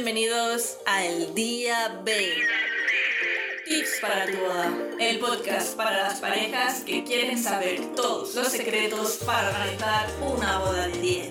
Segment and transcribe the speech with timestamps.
[0.00, 2.12] Bienvenidos a El Día B.
[3.66, 4.72] Tips para tu boda.
[5.00, 10.86] El podcast para las parejas que quieren saber todos los secretos para organizar una boda
[10.86, 11.30] de 10.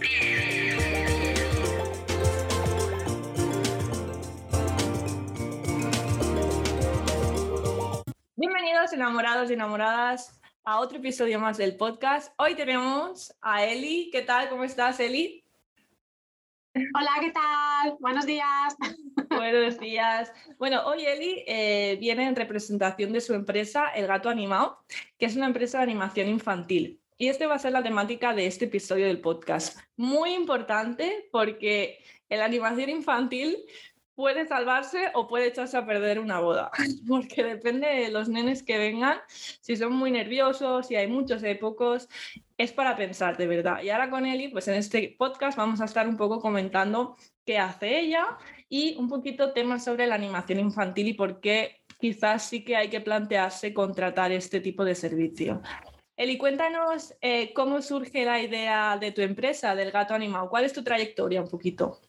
[8.35, 12.33] Bienvenidos enamorados y enamoradas a otro episodio más del podcast.
[12.37, 14.09] Hoy tenemos a Eli.
[14.11, 14.49] ¿Qué tal?
[14.49, 15.46] ¿Cómo estás, Eli?
[16.77, 17.97] Hola, ¿qué tal?
[17.99, 18.75] Buenos días.
[19.29, 20.31] Buenos días.
[20.59, 24.83] Bueno, hoy Eli eh, viene en representación de su empresa El Gato Animado,
[25.17, 27.01] que es una empresa de animación infantil.
[27.17, 29.79] Y este va a ser la temática de este episodio del podcast.
[29.95, 33.57] Muy importante porque en la animación infantil
[34.13, 36.69] puede salvarse o puede echarse a perder una boda,
[37.07, 41.47] porque depende de los nenes que vengan, si son muy nerviosos, si hay muchos, si
[41.47, 42.07] hay pocos,
[42.57, 43.81] es para pensar de verdad.
[43.83, 47.59] Y ahora con Eli, pues en este podcast vamos a estar un poco comentando qué
[47.59, 48.37] hace ella
[48.67, 52.89] y un poquito temas sobre la animación infantil y por qué quizás sí que hay
[52.89, 55.61] que plantearse contratar este tipo de servicio.
[56.15, 60.49] Eli, cuéntanos eh, cómo surge la idea de tu empresa, del gato animado.
[60.49, 62.01] ¿Cuál es tu trayectoria un poquito?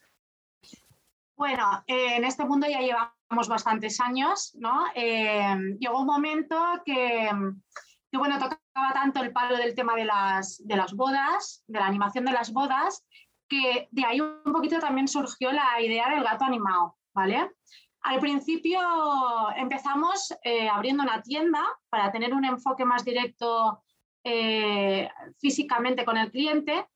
[1.37, 4.87] Bueno, eh, en este mundo ya llevamos bastantes años, ¿no?
[4.95, 6.57] Eh, llegó un momento
[6.87, 7.31] que,
[8.17, 12.25] bueno, tocaba tanto el palo del tema de las, de las bodas, de la animación
[12.25, 13.05] de las bodas,
[13.49, 17.51] que de ahí un poquito también surgió la idea del gato animado, ¿vale?
[18.03, 18.81] Al principio
[19.57, 23.83] empezamos eh, abriendo una tienda para tener un enfoque más directo
[25.39, 26.87] físicamente con el cliente,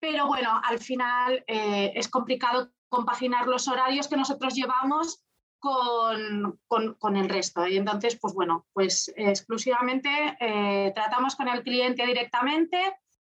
[0.00, 5.22] pero bueno, al final es complicado compaginar los horarios que nosotros llevamos
[5.60, 7.66] con, con, el resto.
[7.66, 10.08] Y entonces, pues bueno, pues exclusivamente
[10.40, 12.78] eh, tratamos con el cliente directamente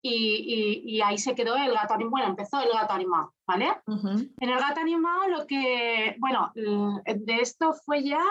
[0.02, 2.11] y, y, ahí se quedó el gato animado.
[2.11, 3.81] Bueno, empezó el gato animado, ¿vale?
[3.88, 8.23] En el gato animado lo que, bueno, de esto fue ya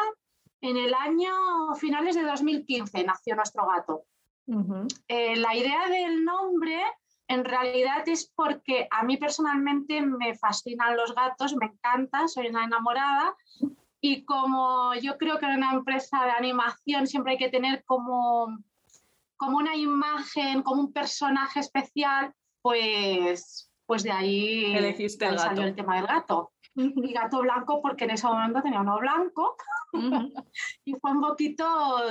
[0.61, 4.05] en el año finales de 2015, nació nuestro gato.
[5.09, 6.81] Eh, la idea del nombre
[7.29, 12.65] en realidad es porque a mí personalmente me fascinan los gatos, me encanta, soy una
[12.65, 13.35] enamorada
[14.07, 18.57] y como yo creo que en una empresa de animación siempre hay que tener como,
[19.37, 25.75] como una imagen, como un personaje especial, pues, pues de ahí Elegiste el, salió el
[25.75, 26.53] tema del gato.
[26.77, 29.57] Y gato blanco porque en ese momento tenía uno blanco
[30.85, 31.65] y fue un poquito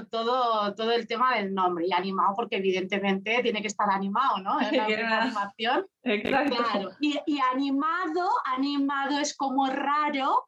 [0.09, 4.59] todo, todo el tema del nombre y animado porque evidentemente tiene que estar animado, ¿no?
[4.59, 4.85] En la
[5.21, 5.85] animación.
[6.01, 6.89] Claro.
[6.99, 10.43] Y, y, animado, animado es como raro.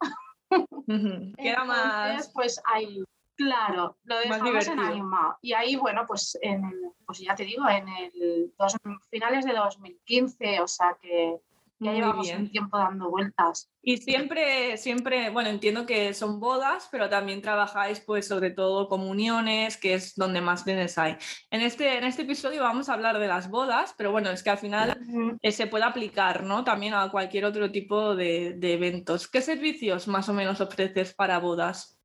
[1.36, 2.30] Queda más...
[2.34, 3.02] pues hay...
[3.36, 5.38] Claro, lo dejamos en animado.
[5.40, 6.72] Y ahí, bueno, pues, en,
[7.06, 8.76] pues ya te digo, en el dos,
[9.10, 11.40] finales de 2015, o sea que
[11.80, 13.70] ya llevamos un tiempo dando vueltas.
[13.82, 19.76] Y siempre, siempre, bueno, entiendo que son bodas, pero también trabajáis, pues, sobre todo comuniones,
[19.76, 21.16] que es donde más bienes hay.
[21.50, 24.50] En este, en este episodio vamos a hablar de las bodas, pero bueno, es que
[24.50, 24.98] al final
[25.40, 26.64] eh, se puede aplicar, ¿no?
[26.64, 29.28] También a cualquier otro tipo de, de, eventos.
[29.28, 32.00] ¿Qué servicios más o menos ofreces para bodas?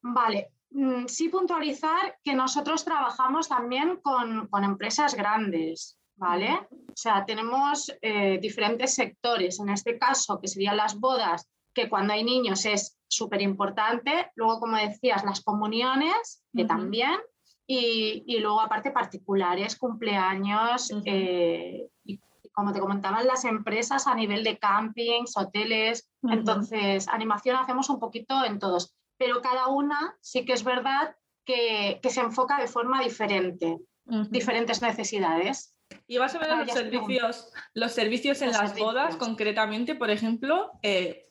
[0.00, 5.99] Vale, mm, sí puntualizar que nosotros trabajamos también con, con empresas grandes.
[6.20, 6.52] ¿Vale?
[6.70, 9.58] O sea, tenemos eh, diferentes sectores.
[9.58, 14.30] En este caso, que serían las bodas, que cuando hay niños es súper importante.
[14.34, 17.18] Luego, como decías, las comuniones, que también.
[17.66, 20.92] Y, luego, aparte, particulares, cumpleaños.
[21.06, 22.20] Eh, y,
[22.52, 26.10] como te comentaban, las empresas a nivel de campings, hoteles.
[26.22, 28.94] Entonces, animación hacemos un poquito en todos.
[29.16, 31.16] Pero cada una sí que es verdad
[31.46, 33.78] que, que se enfoca de forma diferente,
[34.30, 35.74] diferentes necesidades.
[36.06, 41.30] Y vas a ver los servicios, los servicios en las bodas, concretamente, por ejemplo, eh,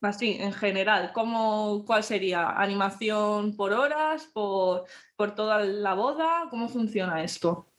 [0.00, 2.50] así, en general, ¿cómo, ¿cuál sería?
[2.50, 4.84] ¿Animación por horas, por,
[5.16, 6.46] por toda la boda?
[6.50, 7.70] ¿Cómo funciona esto?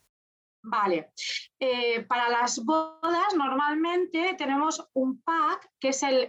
[0.64, 1.12] Vale.
[1.60, 6.28] Eh, para las bodas normalmente tenemos un pack que es el,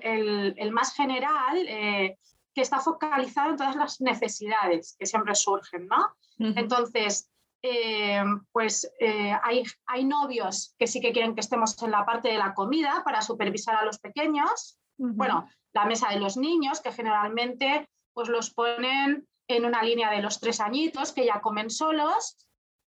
[0.57, 2.19] el, más general, eh,
[2.55, 6.17] que está focalizado en todas las necesidades que siempre surgen, ¿no?
[6.39, 7.31] Entonces,
[7.63, 12.29] eh, pues eh, hay, hay, novios que sí que quieren que estemos en la parte
[12.29, 14.79] de la comida para supervisar a los pequeños.
[14.99, 20.23] Bueno, la mesa de los niños, que generalmente pues los ponen en una línea de
[20.23, 22.37] los tres añitos, que ya comen solos,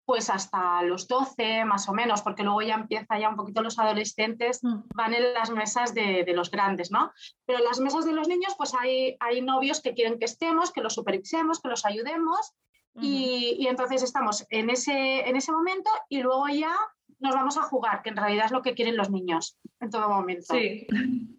[0.06, 3.80] pues hasta los 12 más o menos, porque luego ya empieza ya un poquito los
[3.80, 4.81] adolescentes, mm.
[4.94, 7.12] van en las mesas de, de, los grandes, ¿no?
[7.45, 10.72] Pero en las mesas de los niños, pues hay, hay novios que quieren que estemos,
[10.72, 12.54] que los supervisemos, que los ayudemos
[13.01, 16.75] y, entonces estamos en ese, en ese momento y luego ya
[17.19, 20.09] nos vamos a jugar, que en realidad es lo que quieren los niños en todo
[20.09, 20.53] momento.
[20.53, 20.88] Sí.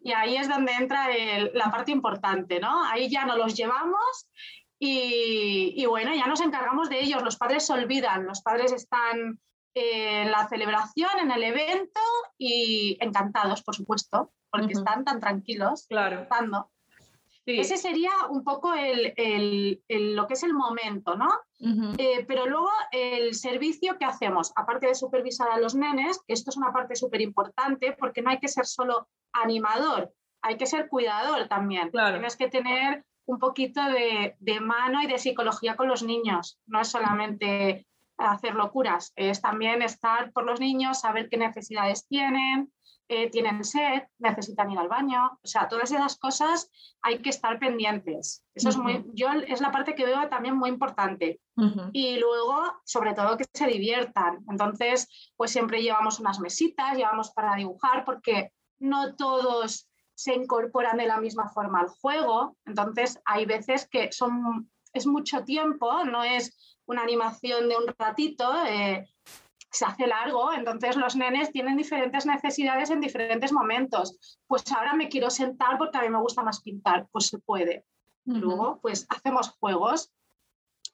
[0.03, 1.08] Y ahí es donde entra
[1.53, 2.85] la parte importante, ¿no?
[2.85, 4.29] Ahí ya nos los llevamos
[4.79, 7.23] y, y, bueno, ya nos encargamos de ellos.
[7.23, 9.41] Los padres se olvidan, los padres están
[9.75, 12.00] en la celebración, en el evento
[12.38, 15.87] y encantados, por supuesto, porque están tan tranquilos.
[15.88, 16.26] Claro.
[17.46, 21.28] Ese sería un poco el, el, lo que es el momento, ¿no?
[21.96, 26.56] Eh, pero luego el servicio que hacemos, aparte de supervisar a los nenes, esto es
[26.56, 30.12] una parte súper importante porque no hay que ser solo animador,
[30.43, 31.90] hay que ser cuidador también.
[31.93, 36.81] Tienes que tener un poquito de, de, mano y de psicología con los niños, no
[36.81, 37.87] es solamente
[38.19, 42.72] hacer locuras, es también estar por los niños, saber qué necesidades tienen,
[43.08, 46.70] eh, tienen sed, necesitan ir al baño, o sea, todas esas cosas
[47.03, 48.44] hay que estar pendientes.
[48.55, 51.41] Eso es muy, yo es la parte que veo también muy importante.
[51.93, 54.44] Y luego, sobre todo, que se diviertan.
[54.50, 61.06] Entonces, pues siempre llevamos unas mesitas, llevamos para dibujar, porque no todos se incorporan de
[61.06, 62.56] la misma forma al juego.
[62.67, 68.52] Entonces, hay veces que son, es mucho tiempo, no es una animación de un ratito.
[68.67, 69.06] Eh,
[69.70, 74.38] se hace largo, entonces los nenes tienen diferentes necesidades en diferentes momentos.
[74.46, 77.84] Pues ahora me quiero sentar porque a mí me gusta más pintar, pues se puede.
[78.24, 80.12] Luego, pues hacemos juegos.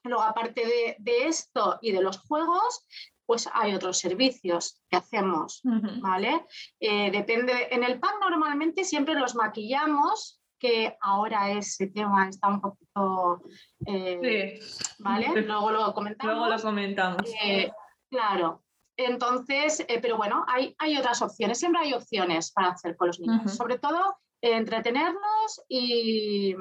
[0.05, 2.87] Luego, aparte de, esto y de los juegos,
[3.25, 5.61] pues hay otros servicios que hacemos,
[6.01, 6.45] ¿vale?
[6.81, 12.61] Eh, depende, en el pack normalmente siempre los maquillamos, que ahora ese tema está un
[12.61, 13.43] poquito,
[13.87, 14.61] eh,
[15.01, 15.27] ¿vale?
[15.47, 16.37] Luego lo comentamos.
[16.37, 17.23] Luego lo comentamos.
[17.45, 17.71] Eh,
[18.13, 18.63] claro,
[18.97, 23.19] entonces, eh, pero bueno, hay, hay, otras opciones, siempre hay opciones para hacer con los
[23.19, 26.55] niños, sobre todo entretenerlos y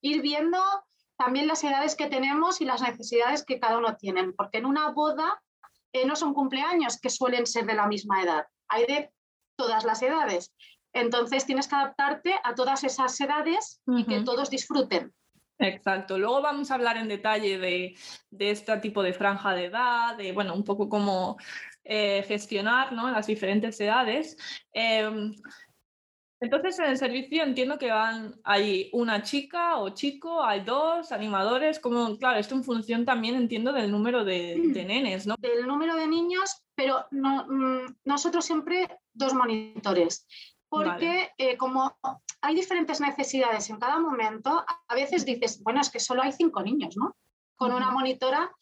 [0.00, 0.58] ir viendo
[1.16, 4.90] también las edades que tenemos y las necesidades que cada uno tiene, porque en una
[4.90, 5.42] boda
[5.92, 9.12] eh, no son cumpleaños que suelen ser de la misma edad, hay de
[9.56, 10.52] todas las edades.
[10.92, 15.12] Entonces tienes que adaptarte a todas esas edades y que todos disfruten.
[15.58, 16.18] Exacto.
[16.18, 17.96] Luego vamos a hablar en detalle de,
[18.30, 21.36] de, este tipo de franja de edad, de, bueno, un poco cómo
[21.84, 23.10] eh, gestionar ¿no?
[23.10, 24.36] las diferentes edades.
[24.72, 25.32] Em,
[26.40, 31.78] entonces, en el servicio entiendo que van, hay una chica o chico, hay dos animadores,
[31.78, 35.36] como, claro, esto en función también entiendo del número de, de nenes, ¿no?
[35.38, 40.26] Del número de niños, pero no, mm, nosotros siempre dos monitores
[40.74, 41.96] porque eh, como
[42.44, 46.62] hay diferentes necesidades en cada momento, a veces dices, bueno, es que solo hay cinco
[46.62, 47.16] niños, ¿no?
[47.56, 48.52] Con una monitora,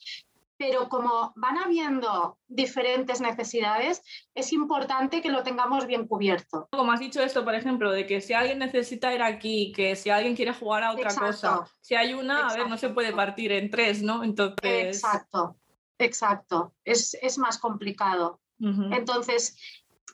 [0.57, 4.01] pero como van habiendo diferentes necesidades,
[4.37, 6.69] es importante que lo tengamos bien cubierto.
[6.71, 10.11] Como has dicho esto, por ejemplo, de que si alguien necesita ir aquí, que si
[10.11, 13.51] alguien quiere jugar a otra cosa, si hay una, a ver, no se puede partir
[13.51, 14.23] en tres, ¿no?
[14.23, 14.99] Entonces...
[14.99, 15.57] Exacto,
[15.99, 18.39] exacto, es, más complicado.
[18.61, 19.59] Entonces,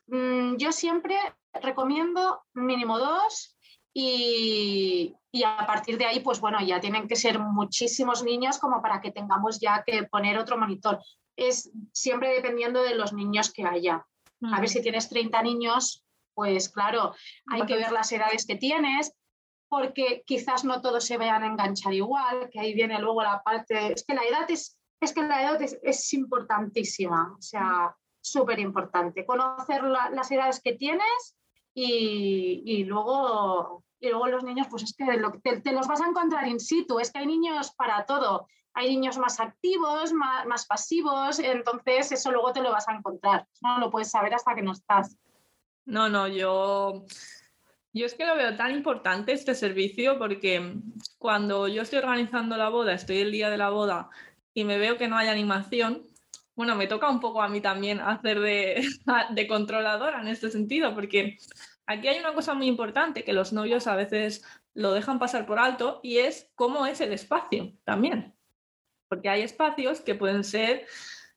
[0.07, 1.19] mm, yo siempre
[1.61, 3.58] recomiendo mínimo dos
[3.95, 5.15] y,
[5.45, 9.11] a partir de ahí, pues bueno, ya tienen que ser muchísimos niños como para que
[9.11, 11.01] tengamos ya que poner otro monitor.
[11.37, 14.07] Es siempre dependiendo de los niños que haya.
[14.53, 16.05] A ver si tienes 30 niños,
[16.35, 17.15] pues claro,
[17.51, 19.13] hay que ver las edades que tienes,
[19.69, 23.93] porque quizás no todos se vayan a enganchar igual, que ahí viene luego la parte,
[23.93, 29.27] es que la edad es, es que la edad es, importantísima, o sea, súper importante.
[29.27, 31.38] Conocer las edades que tienes
[31.81, 35.05] y, luego, y luego los niños, pues es que
[35.63, 38.49] te, los vas a encontrar in situ, es que hay niños para todo.
[38.75, 43.47] Hay niños más activos, más, pasivos, entonces eso luego te lo vas a encontrar.
[43.61, 45.17] No lo puedes saber hasta que no estás.
[45.85, 47.05] No, no, yo,
[47.93, 50.77] yo es que lo veo tan importante este servicio porque
[51.19, 54.11] cuando yo estoy organizando la boda, estoy el día de la boda
[54.55, 56.03] y me veo que no hay animación,
[56.59, 58.41] bueno, me toca un poco a mí también hacer
[59.31, 61.39] de, controladora en este sentido, porque
[61.87, 65.61] aquí hay una cosa muy importante que los novios a veces lo dejan pasar por
[65.61, 68.35] alto y es cómo es el espacio también.
[69.07, 70.85] Porque hay espacios que pueden ser,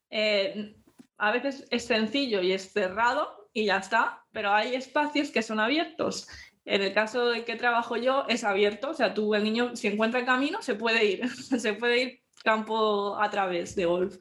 [0.09, 0.75] eh,
[1.19, 5.59] a veces es sencillo y es cerrado y ya está, pero hay espacios que son
[5.59, 6.27] abiertos.
[6.65, 9.87] En el caso de que trabajo yo, es abierto, o sea, tú, el niño, si
[9.87, 14.17] encuentra el camino, se puede ir, se puede ir campo a través de golf.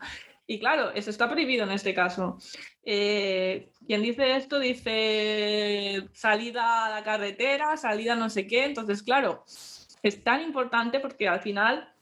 [0.51, 2.37] Y claro, eso está prohibido en este caso.
[2.83, 8.65] Eh, quien dice esto dice salida a la carretera, salida no sé qué.
[8.65, 9.45] Entonces, claro,
[10.03, 11.95] es tan importante porque al final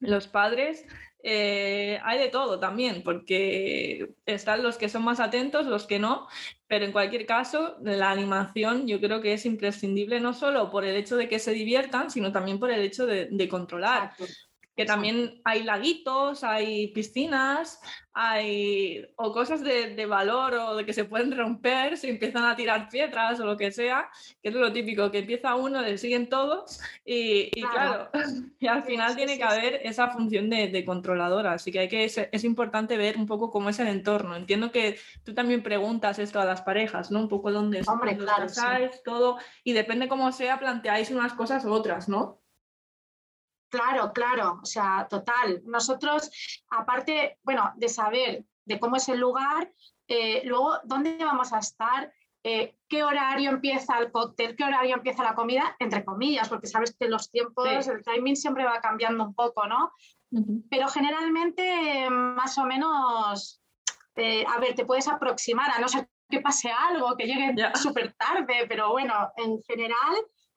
[0.00, 0.84] los padres
[1.22, 6.28] eh, hay de todo también, porque están los que son más atentos, los que no,
[6.66, 10.94] pero en cualquier caso, la animación yo creo que es imprescindible no solo por el
[10.96, 14.12] hecho de que se diviertan, sino también por el hecho de, controlar.
[14.76, 17.80] Que también hay laguitos, hay piscinas,
[18.12, 22.88] hay o cosas de, valor o de que se pueden romper, se empiezan a tirar
[22.88, 24.08] piedras o lo que sea,
[24.42, 28.10] que es lo típico, que empieza uno, le siguen todos y, claro.
[28.60, 32.44] y al final tiene que haber esa función de, controladora, así que, hay que es,
[32.44, 34.36] importante ver un poco cómo es el entorno.
[34.36, 37.20] Entiendo que tú también preguntas esto a las parejas, ¿no?
[37.20, 38.46] Un poco dónde, Hombre, claro,
[39.04, 42.43] todo, y depende cómo sea, planteáis unas cosas u otras, ¿no?
[43.74, 45.60] Claro, claro, o sea, total.
[45.64, 46.30] Nosotros,
[46.70, 49.68] aparte, bueno, de saber de cómo es el lugar,
[50.06, 52.12] eh, luego, ¿dónde vamos a estar?
[52.44, 54.54] Eh, ¿Qué horario empieza el cóctel?
[54.54, 55.74] ¿Qué horario empieza la comida?
[55.80, 59.90] Entre comillas, porque sabes que los tiempos, el timing siempre va cambiando un poco, ¿no?
[60.70, 63.60] Pero generalmente, más o menos,
[64.14, 68.12] eh, a ver, te puedes aproximar, a no ser que pase algo, que llegue súper
[68.12, 70.14] tarde, pero bueno, en general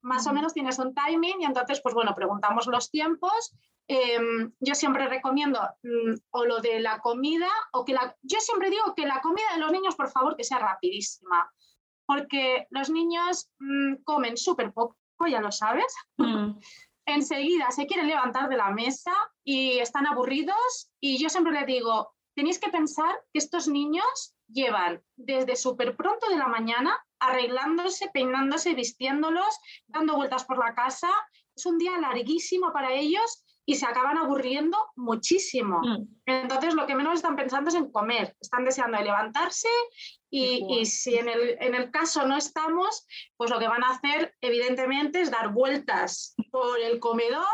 [0.07, 3.53] más o menos tienes un timing y entonces, pues bueno, preguntamos los tiempos.
[3.89, 8.15] Em, yo siempre recomiendo mm, o lo de la comida o que la...
[8.21, 11.51] Yo siempre digo que la comida de los niños, por favor, que sea rapidísima,
[12.05, 14.95] porque los niños mm, comen súper poco,
[15.29, 15.93] ya lo sabes.
[16.17, 16.57] Mm.
[17.05, 22.13] Enseguida se quieren levantar de la mesa y están aburridos y yo siempre les digo,
[22.35, 28.73] tenéis que pensar que estos niños llevan desde súper pronto de la mañana arreglándose, peinándose,
[28.73, 31.09] vistiéndolos, dando vueltas por la casa.
[31.55, 35.81] Es un día larguísimo para ellos y se acaban aburriendo muchísimo.
[35.81, 36.07] Mm.
[36.25, 39.67] Entonces, lo que menos están pensando es en comer, están deseando levantarse
[40.29, 43.05] y, si en el, en el, caso no estamos,
[43.35, 47.45] pues lo que van a hacer, evidentemente, es dar vueltas por el comedor,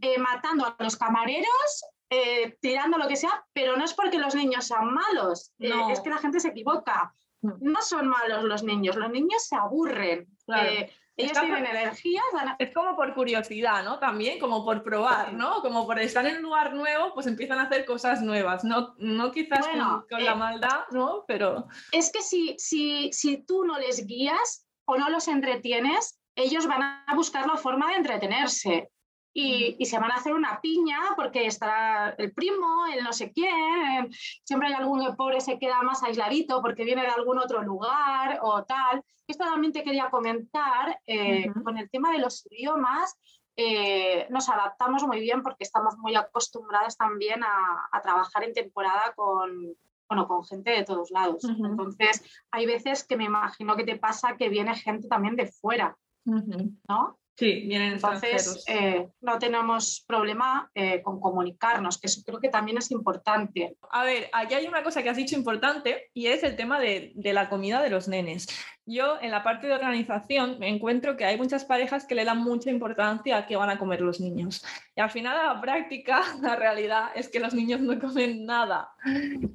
[0.00, 4.34] eh, matando a los camareros eh, tirando lo que sea, pero no es porque los
[4.34, 7.12] niños sean malos, eh, es que la gente se equivoca.
[7.44, 7.52] Mm.
[7.60, 10.26] No son malos los niños, los niños se aburren.
[10.48, 12.22] Eh, ellos tienen energía.
[12.58, 13.98] Es como por curiosidad, ¿no?
[13.98, 15.60] También, como por probar, ¿no?
[15.60, 18.64] Como por estar en un lugar nuevo, pues empiezan a hacer cosas nuevas.
[18.64, 19.66] No, no quizás
[20.08, 21.24] con, la maldad, ¿no?
[21.28, 21.66] Pero...
[21.92, 26.82] Es que si, si, si tú no les guías o no los entretienes, ellos van
[26.82, 28.90] a buscar la forma de entretenerse
[29.34, 34.10] y, se van a hacer una piña porque estará el primo, el no sé quién,
[34.44, 38.38] siempre hay algún que pobre se queda más aisladito porque viene de algún otro lugar
[38.42, 39.02] o tal.
[39.26, 43.18] Esto también te quería comentar eh, con el tema de los idiomas.
[43.56, 49.74] Eh, nos adaptamos muy bien porque estamos muy acostumbradas también a, trabajar en temporada con,
[50.08, 51.44] bueno, con gente de todos lados.
[51.44, 52.22] Entonces,
[52.52, 57.18] hay veces que me imagino que te pasa que viene gente también de fuera, ¿no?
[57.36, 62.78] Sí, vienen Entonces, eh, no tenemos problema eh, con comunicarnos, que eso creo que también
[62.78, 63.76] es importante.
[63.90, 67.12] A ver, aquí hay una cosa que has dicho importante y es el tema de,
[67.16, 68.46] la comida de los nenes.
[68.86, 72.38] Yo en la parte de organización me encuentro que hay muchas parejas que le dan
[72.38, 74.64] mucha importancia a qué van a comer los niños.
[74.94, 78.90] Y al final a la práctica, la realidad es que los niños no comen nada.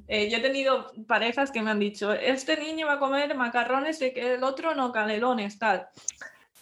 [0.06, 4.02] Eh, yo he tenido parejas que me han dicho, este niño va a comer macarrones
[4.02, 5.88] y que el otro no, canelones, tal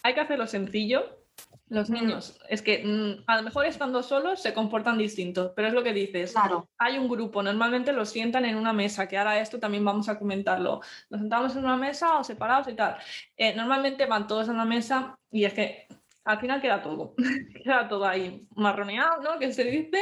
[0.03, 1.17] hay que hacerlo sencillo.
[1.69, 5.73] Los niños, es que mm, a lo mejor estando solos se comportan distintos, pero es
[5.73, 6.31] lo que dices.
[6.31, 6.67] Claro.
[6.79, 10.17] Hay un grupo, normalmente los sientan en una mesa, que ahora esto también vamos a
[10.17, 10.81] comentarlo.
[11.11, 12.97] Nos sentamos en una mesa o separados y tal.
[13.37, 15.87] Eh, normalmente van todos en una mesa y es que
[16.25, 17.15] al final queda todo,
[17.63, 19.39] queda todo ahí marroneado, ¿no?
[19.39, 19.99] Que se dice,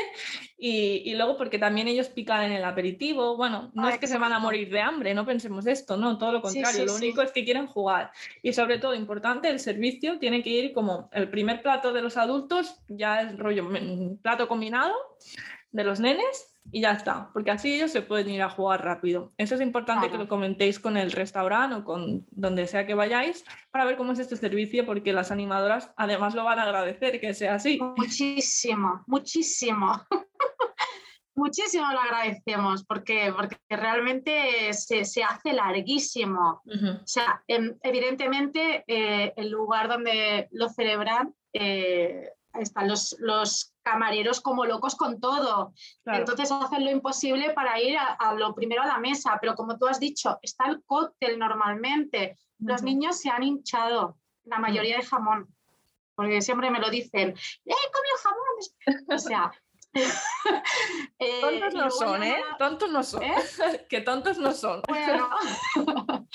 [0.57, 4.33] y, luego porque también ellos pican en el aperitivo, bueno, no es que se van
[4.33, 7.45] a morir de hambre, no pensemos esto, no, todo lo contrario, lo único es que
[7.45, 8.11] quieren jugar.
[8.41, 12.17] Y sobre todo, importante, el servicio tiene que ir como el primer plato de los
[12.17, 14.93] adultos, ya es rollo, mm, plato combinado
[15.71, 19.33] de los nenes, y ya está, porque así ellos se pueden ir a jugar rápido.
[19.37, 23.45] Eso es importante que lo comentéis con el restaurante o con donde sea que vayáis
[23.71, 27.33] para ver cómo es este servicio, porque las animadoras además lo van a agradecer que
[27.33, 27.79] sea así.
[27.97, 30.01] Muchísimo, muchísimo.
[31.37, 36.61] muchísimo lo agradecemos porque, porque realmente se, se hace larguísimo.
[36.65, 44.41] O sea, em, evidentemente eh, el lugar donde lo celebran eh, están los, los camareros
[44.41, 45.73] como locos con todo.
[46.05, 49.87] Entonces hacen lo imposible para ir a, lo primero a la mesa, pero como tú
[49.87, 52.37] has dicho, está el cóctel normalmente.
[52.59, 55.47] Los niños se han hinchado, la mayoría de jamón,
[56.15, 59.07] porque siempre me lo dicen, ¡eh, comió jamón!
[59.15, 59.51] O sea...
[61.19, 62.37] Eh, tontos no son, ¿eh?
[62.59, 63.23] Tontos no son.
[63.23, 63.35] ¿Eh?
[63.89, 64.83] que tontos no son.
[64.87, 65.29] Bueno,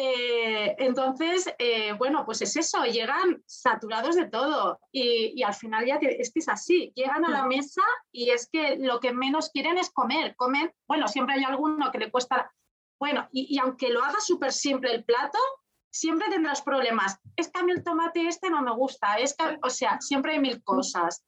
[0.00, 5.96] Eh, entonces, eh, bueno, pues es eso, llegan saturados de todo y, al final ya
[5.96, 9.76] es que es así, llegan a la mesa y es que lo que menos quieren
[9.76, 12.52] es comer, comen, bueno, siempre hay alguno que le cuesta,
[13.00, 15.38] bueno, y, aunque lo haga súper simple el plato,
[15.90, 17.18] siempre tendrás problemas.
[17.34, 20.34] Es que a mí el tomate este no me gusta, es que, o sea, siempre
[20.34, 21.24] hay mil cosas.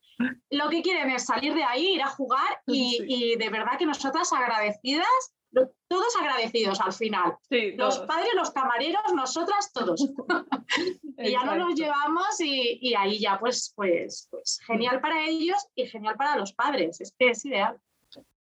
[0.50, 4.32] lo que quieren es salir de ahí, ir a jugar y, de verdad que nosotras
[4.32, 7.36] agradecidas, todos agradecidos al final.
[7.76, 10.00] los padres, los camareros, nosotras, todos.
[11.18, 15.86] y ya no nos llevamos y, ahí ya pues, pues, pues genial para ellos y
[15.86, 17.00] genial para los padres.
[17.00, 17.78] Es que es ideal.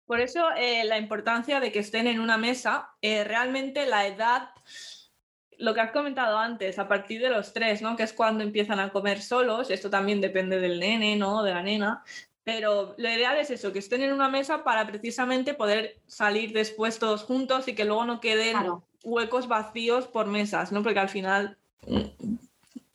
[0.06, 4.50] Por eso eh, la importancia de que estén en una mesa, eh, realmente la edad
[5.59, 7.97] lo que has comentado antes, a partir de los tres, ¿no?
[7.97, 11.44] Que es cuando empiezan a comer solos, esto también depende del nene, ¿no?
[11.44, 12.02] De la nena.
[12.45, 16.99] Pero lo ideal es eso, que estén en una mesa para precisamente poder salir después
[16.99, 18.57] todos juntos y que luego no queden
[19.05, 20.83] huecos vacíos por mesas, ¿no?
[20.83, 22.37] Porque al final mm,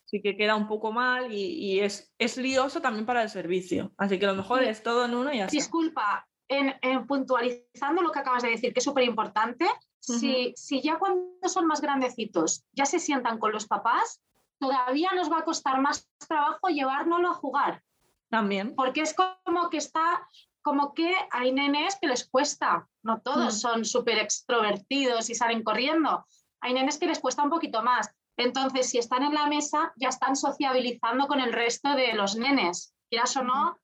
[0.05, 3.93] sí que queda un poco mal y, es, es, lioso también para el servicio.
[3.97, 5.55] Así que lo mejor es todo en uno y así.
[5.55, 9.65] Disculpa, en, en puntualizando lo que acabas de decir, que es súper importante,
[9.99, 14.21] si, ya cuando son más grandecitos ya se sientan con los papás,
[14.59, 17.83] todavía nos va a costar más trabajo llevárnoslo a jugar.
[18.29, 18.75] También.
[18.75, 20.27] Porque es como que está,
[20.61, 23.57] como que hay nenes que les cuesta, no todos mm.
[23.57, 26.25] son súper extrovertidos y salen corriendo,
[26.61, 28.09] hay nenes que les cuesta un poquito más.
[28.37, 32.93] Entonces, si están en la mesa, ya están sociabilizando con el resto de los nenes,
[33.09, 33.79] quieras o no,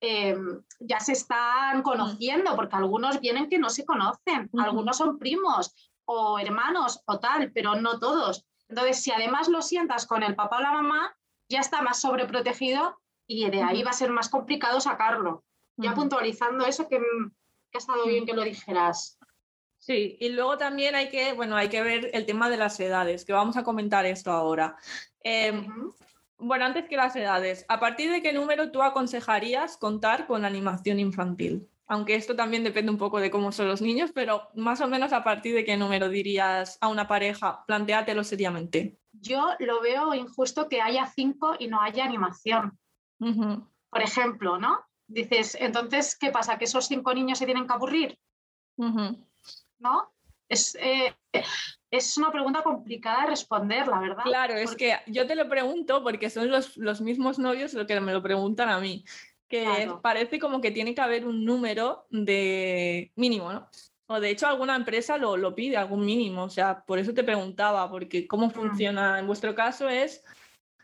[0.00, 5.74] Em, ya se están conociendo, porque algunos vienen que no se conocen, algunos son primos
[6.04, 8.44] o hermanos o tal, pero no todos.
[8.68, 11.16] Entonces, si además lo sientas con el papá o la mamá,
[11.48, 15.44] ya está más sobreprotegido y de ahí va a ser más complicado sacarlo.
[15.76, 19.18] Ya puntualizando eso, que, ha estado bien que lo dijeras.
[19.78, 23.24] Sí, y luego también hay que, bueno, hay que ver el tema de las edades,
[23.24, 24.76] que vamos a comentar esto ahora.
[25.22, 25.92] Em,
[26.38, 30.98] bueno, antes que las edades, ¿a partir de qué número tú aconsejarías contar con animación
[30.98, 31.68] infantil?
[31.88, 35.12] Aunque esto también depende un poco de cómo son los niños, pero más o menos
[35.12, 38.98] a partir de qué número dirías a una pareja, planteátelo seriamente.
[39.12, 42.76] Yo lo veo injusto que haya cinco y no haya animación.
[43.18, 44.84] Por ejemplo, ¿no?
[45.06, 46.58] Dices, entonces, ¿qué pasa?
[46.58, 48.18] ¿Que esos cinco niños se tienen que aburrir?
[48.76, 50.12] ¿No?
[50.48, 51.14] Es, eh,
[51.90, 54.22] es una pregunta complicada de responder, la verdad.
[54.24, 58.00] Claro, es que yo te lo pregunto porque son los, los mismos novios los que
[58.00, 59.04] me lo preguntan a mí,
[59.48, 63.68] que parece como que tiene que haber un número de mínimo, ¿no?
[64.08, 67.24] O de hecho alguna empresa lo, lo pide, algún mínimo, o sea, por eso te
[67.24, 70.24] preguntaba, porque cómo funciona, en vuestro caso es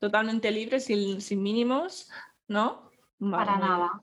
[0.02, 2.10] totalmente libre, sin, sin mínimos,
[2.48, 2.90] ¿no?
[3.20, 4.02] Para nada.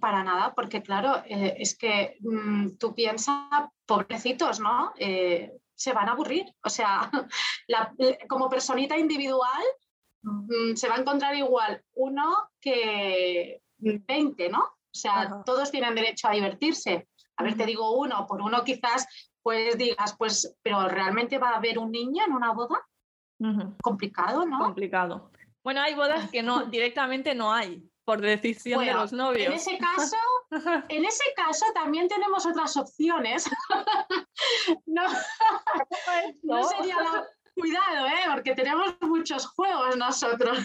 [0.00, 4.94] Para nada, porque claro, eh, es que mm, tú piensas, pobrecitos, ¿no?
[4.98, 6.46] Eh, se van a aburrir.
[6.64, 7.10] O sea,
[8.30, 9.62] como personita individual
[10.22, 14.60] mm, se va a encontrar igual uno que 20, ¿no?
[14.60, 17.08] O sea, todos tienen derecho a divertirse.
[17.36, 19.06] A ver, te digo uno, por uno quizás
[19.42, 22.80] pues digas, pues, pero realmente va a haber un niño en una boda.
[23.82, 24.58] Complicado, ¿no?
[24.58, 25.30] Complicado.
[25.62, 29.48] Bueno, hay bodas que no, directamente no hay por decisión de los novios.
[29.48, 30.16] En ese caso,
[30.88, 33.50] en ese caso también tenemos otras opciones.
[34.86, 35.02] no,
[36.44, 36.96] no sería
[37.56, 38.30] Cuidado, ¿eh?
[38.34, 40.58] porque tenemos muchos juegos nosotros.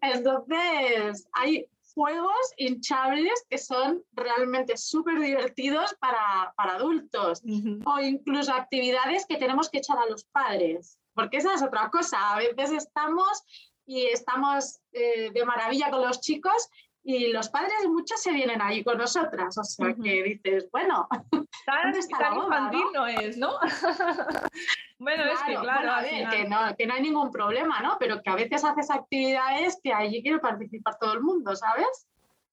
[0.00, 7.42] Entonces, hay juegos hinchables que son realmente súper divertidos para, para adultos
[7.84, 12.34] o incluso actividades que tenemos que echar a los padres, porque esa es otra cosa.
[12.34, 13.42] A veces estamos
[13.86, 16.70] y estamos eh, de maravilla con los chicos
[17.06, 21.98] y los padres muchos se vienen ahí con nosotras, o sea que dices, bueno, ¿dónde
[21.98, 23.06] está la infantil no?
[23.06, 23.58] es, ¿no?
[24.98, 27.98] bueno, es que claro, que, no, que no hay ningún problema, ¿no?
[28.00, 32.06] Pero que a veces haces actividades que allí quiere participar todo el mundo, ¿sabes?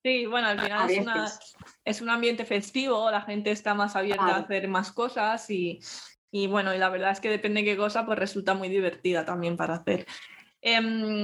[0.03, 4.39] Sí, bueno, al final es, es, un ambiente festivo, la gente está más abierta a
[4.39, 5.79] hacer más cosas y,
[6.31, 9.25] y, bueno, y la verdad es que depende de qué cosa, pues resulta muy divertida
[9.25, 10.07] también para hacer.
[10.63, 11.23] Em,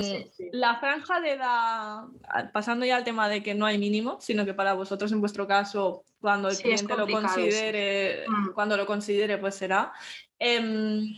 [0.51, 2.05] la franja de edad,
[2.51, 5.47] pasando ya al tema de que no hay mínimo, sino que para vosotros en vuestro
[5.47, 8.53] caso, cuando el cliente lo considere, mm.
[8.53, 9.93] cuando lo considere, pues será.
[10.39, 11.15] Em,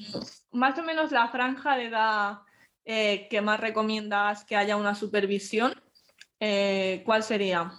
[0.51, 2.39] más o menos la franja de edad
[2.83, 5.73] eh, que más recomiendas que haya una supervisión,
[6.41, 7.71] eh, ¿cuál sería?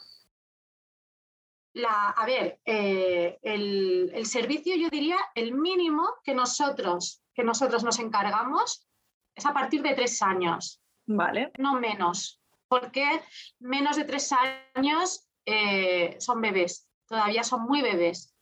[1.73, 7.85] La, a ver, eh, el, el, servicio yo diría el mínimo que nosotros, que nosotros
[7.85, 8.89] nos encargamos
[9.35, 10.83] es a partir de tres años.
[11.07, 11.53] Vale.
[11.59, 13.23] No menos, porque
[13.59, 14.33] menos de tres
[14.75, 18.35] años eh, son bebés, todavía son muy bebés.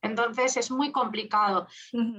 [0.00, 1.66] Entonces es muy complicado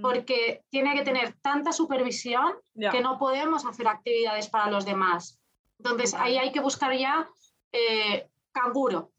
[0.02, 5.40] porque tiene que tener tanta supervisión que no podemos hacer actividades para los demás.
[5.78, 7.30] Entonces ahí hay que buscar ya
[7.72, 9.12] eh, canguro,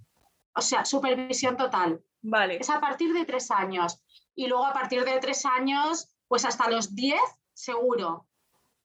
[0.56, 2.02] o sea, supervisión total.
[2.22, 2.56] Vale.
[2.56, 4.02] Es a partir de tres años.
[4.34, 7.20] Y luego a partir de tres años, pues hasta los diez,
[7.52, 8.26] seguro.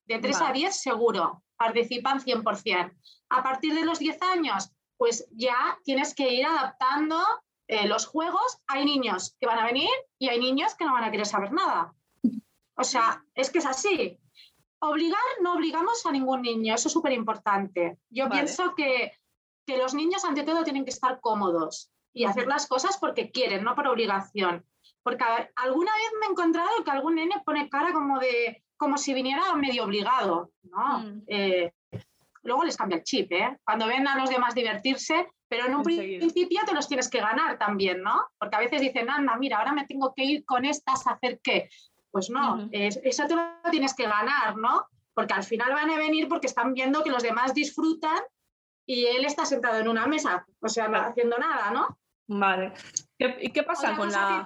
[0.05, 2.93] De 3 a 10 seguro, participan 100%.
[3.29, 7.17] A partir de los 10 años, pues ya tienes que ir adaptando
[7.67, 8.59] eh, los juegos.
[8.67, 11.53] Hay niños que van a venir y hay niños que no van a querer saber
[11.53, 11.93] nada.
[12.75, 14.19] O sea, es que es así.
[14.79, 17.99] Obligar, no obligamos a ningún niño, eso es súper importante.
[18.09, 19.13] Yo pienso que,
[19.65, 23.63] que los niños ante todo tienen que estar cómodos y hacer las cosas porque quieren,
[23.63, 24.65] no por obligación.
[25.03, 25.23] Porque
[25.55, 29.53] alguna vez me he encontrado que algún nene pone cara como de como si viniera
[29.55, 30.99] medio obligado, ¿no?
[30.99, 31.23] Mm.
[31.27, 31.71] Eh,
[32.41, 33.59] luego les cambia el chip, ¿eh?
[33.63, 37.59] Cuando ven a los demás divertirse, pero en un principio te los tienes que ganar
[37.59, 38.25] también, ¿no?
[38.39, 41.39] Porque a veces dicen, anda, mira, ahora me tengo que ir con estas a hacer
[41.43, 41.69] qué.
[42.09, 44.87] Pues no, eso te lo tienes que ganar, ¿no?
[45.13, 48.19] Porque al final van a venir porque están viendo que los demás disfrutan
[48.93, 51.97] y él está sentado en una mesa, o sea, no haciendo nada, ¿no?
[52.27, 52.73] Vale.
[53.17, 54.45] ¿Y qué pasa con la...?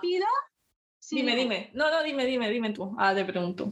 [1.10, 1.72] dime, dime.
[1.74, 2.96] No, no, dime, dime, dime tú.
[3.00, 3.72] Ah, te pregunto.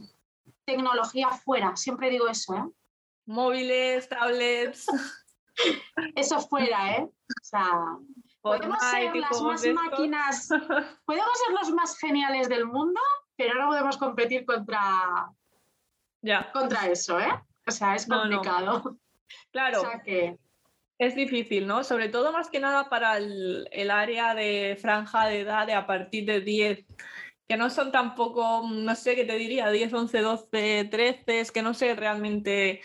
[0.64, 2.64] Tecnología fuera, siempre digo eso, ¿eh?
[3.26, 4.86] Móviles, tablets.
[6.16, 7.04] eso fuera, ¿eh?
[7.04, 7.70] O sea,
[8.40, 10.48] podemos ser las más máquinas,
[11.06, 13.00] podemos ser los más geniales del mundo,
[13.36, 15.30] pero no podemos competir contra,
[16.20, 16.50] ya.
[16.50, 17.32] contra eso, ¿eh?
[17.64, 18.98] O sea, es complicado.
[19.50, 19.80] Claro.
[19.80, 20.38] O sea que...
[20.98, 21.82] Es difícil, ¿no?
[21.82, 26.24] Sobre todo más que nada para el, área de franja de edad de a partir
[26.24, 26.84] de 10,
[27.48, 31.62] que no son tampoco, no sé qué te diría, 10, 11, 12, 13, es que
[31.62, 32.80] no sé realmente,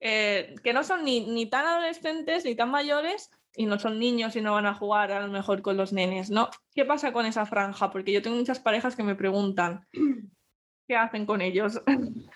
[0.00, 4.36] eh, que no son ni, ni tan adolescentes ni tan mayores, y no son niños
[4.36, 6.50] y no van a jugar a lo mejor con los nenes, ¿no?
[6.74, 7.90] ¿Qué pasa con esa franja?
[7.90, 9.86] Porque yo tengo muchas parejas que me preguntan,
[10.88, 11.80] ¿qué hacen con ellos?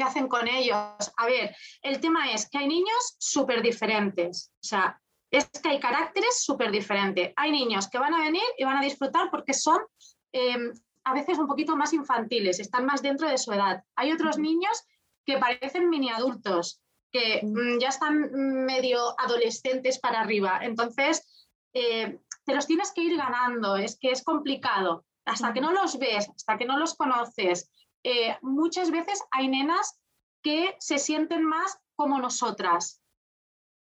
[0.00, 0.78] ¿Qué hacen con ellos?
[1.18, 4.50] A ver, el tema es que hay niños súper diferentes.
[4.54, 4.98] O sea,
[5.30, 7.34] es que hay caracteres súper diferentes.
[7.36, 9.78] Hay niños que van a venir y van a disfrutar porque son
[10.32, 10.72] em,
[11.04, 13.84] a veces un poquito más infantiles, están más dentro de su edad.
[13.94, 14.84] Hay otros niños
[15.26, 16.80] que parecen mini adultos,
[17.12, 18.30] que mm, ya están
[18.64, 20.60] medio adolescentes para arriba.
[20.62, 25.04] Entonces, eh, te los tienes que ir ganando, es que es complicado.
[25.26, 27.70] Hasta que no los ves, hasta que no los conoces,
[28.02, 30.00] eh, muchas veces hay nenas
[30.42, 33.02] que se sienten más como nosotras,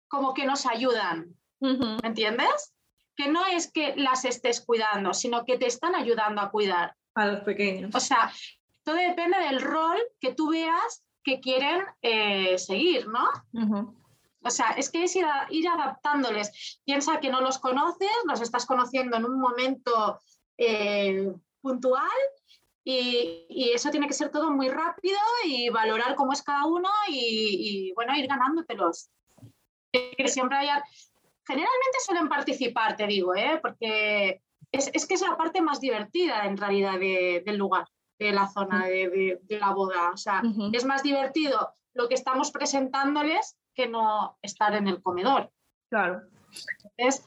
[0.08, 2.74] como que nos ayudan, ¿me entiendes?
[3.14, 6.94] Que no es que las estés cuidando, sino que te están ayudando a cuidar.
[7.14, 7.94] A los pequeños.
[7.94, 8.32] O sea,
[8.84, 13.26] todo depende del rol que tú veas que quieren eh, seguir, ¿no?
[14.42, 16.80] O sea, es que es ir, ir, adaptándoles.
[16.84, 20.20] Piensa que no los conoces, los estás conociendo en un momento
[20.56, 22.16] eh, puntual
[22.88, 27.92] y, eso tiene que ser todo muy rápido y valorar cómo es cada uno y,
[27.94, 29.10] bueno, ir ganándotelos.
[29.92, 30.84] Que siempre haya...
[31.44, 33.58] Generalmente suelen participar, te digo, ¿eh?
[33.60, 38.86] porque es, que es la parte más divertida en realidad del lugar, de la zona
[38.86, 40.10] de, la boda.
[40.12, 45.50] O sea, es más divertido lo que estamos presentándoles que no estar en el comedor.
[45.88, 46.22] Claro.
[46.96, 47.26] Entonces,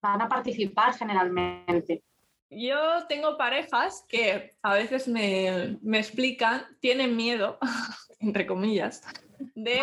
[0.00, 2.04] van a participar generalmente.
[2.50, 7.58] Yo tengo parejas que a veces me, explican, tienen miedo,
[8.20, 9.02] entre comillas,
[9.54, 9.80] de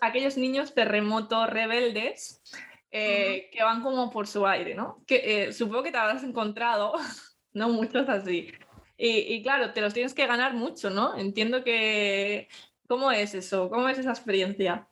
[0.00, 2.42] Aquellos, niños terremotos rebeldes
[2.90, 5.02] eh, que van como por su aire, ¿no?
[5.06, 6.94] Que eh, supongo que te habrás encontrado,
[7.52, 8.52] no muchos así.
[8.98, 11.18] Y, claro, te los tienes que ganar mucho, ¿no?
[11.18, 12.48] Entiendo que...
[12.88, 13.68] ¿Cómo es eso?
[13.68, 14.88] ¿Cómo es esa experiencia?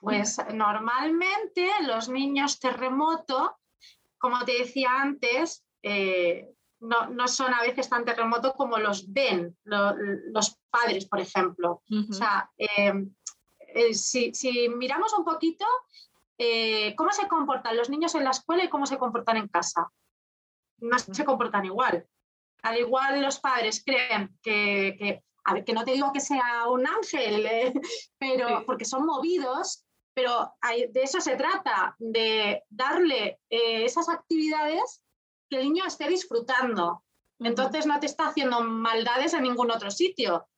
[0.00, 3.56] Pues normalmente los niños terremoto,
[4.18, 6.48] como te decía antes, eh,
[6.80, 11.82] no, son a veces tan terremotos como los ven los padres, por ejemplo.
[12.10, 13.14] O sea, em,
[13.68, 14.32] eh, si,
[14.68, 15.64] miramos un poquito
[16.38, 19.88] eh, cómo se comportan los niños en la escuela y cómo se comportan en casa,
[20.78, 22.04] no se comportan igual.
[22.62, 26.86] Al igual los padres creen que, a ver, que no te digo que sea un
[26.86, 27.46] ángel,
[28.18, 35.02] pero porque son movidos, pero de eso se trata, de darle esas actividades
[35.52, 37.04] que el niño esté disfrutando.
[37.38, 40.48] Entonces no te está haciendo maldades en ningún otro sitio,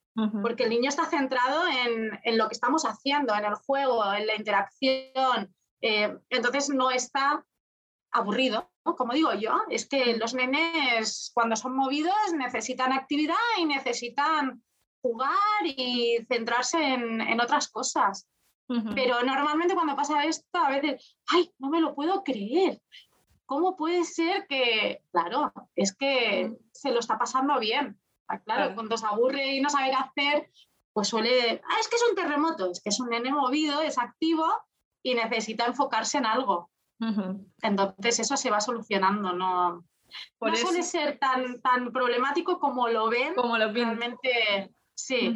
[0.40, 4.36] porque el niño está centrado en, lo que estamos haciendo, en el juego, en la
[4.36, 5.52] interacción.
[5.80, 7.44] Eh, entonces no está
[8.12, 14.62] aburrido, como digo yo, es que los nenes cuando son movidos necesitan actividad y necesitan
[15.02, 18.28] jugar y centrarse en, otras cosas.
[18.94, 22.80] Pero normalmente cuando pasa esto, a veces, ay, no me lo puedo creer.
[23.46, 27.98] ¿Cómo puede ser que, claro, es que se lo está pasando bien?
[28.28, 30.50] Ah, claro, cuando se aburre y no sabe qué hacer,
[30.92, 33.98] pues suele, ah, es que es un terremoto, es que es un nene movido, es
[33.98, 34.46] activo
[35.02, 36.70] y necesita enfocarse en algo.
[37.60, 39.84] Entonces eso se va solucionando, no,
[40.40, 43.34] no suele ser tan, tan problemático como lo ven.
[43.34, 45.34] Como lo realmente, sí.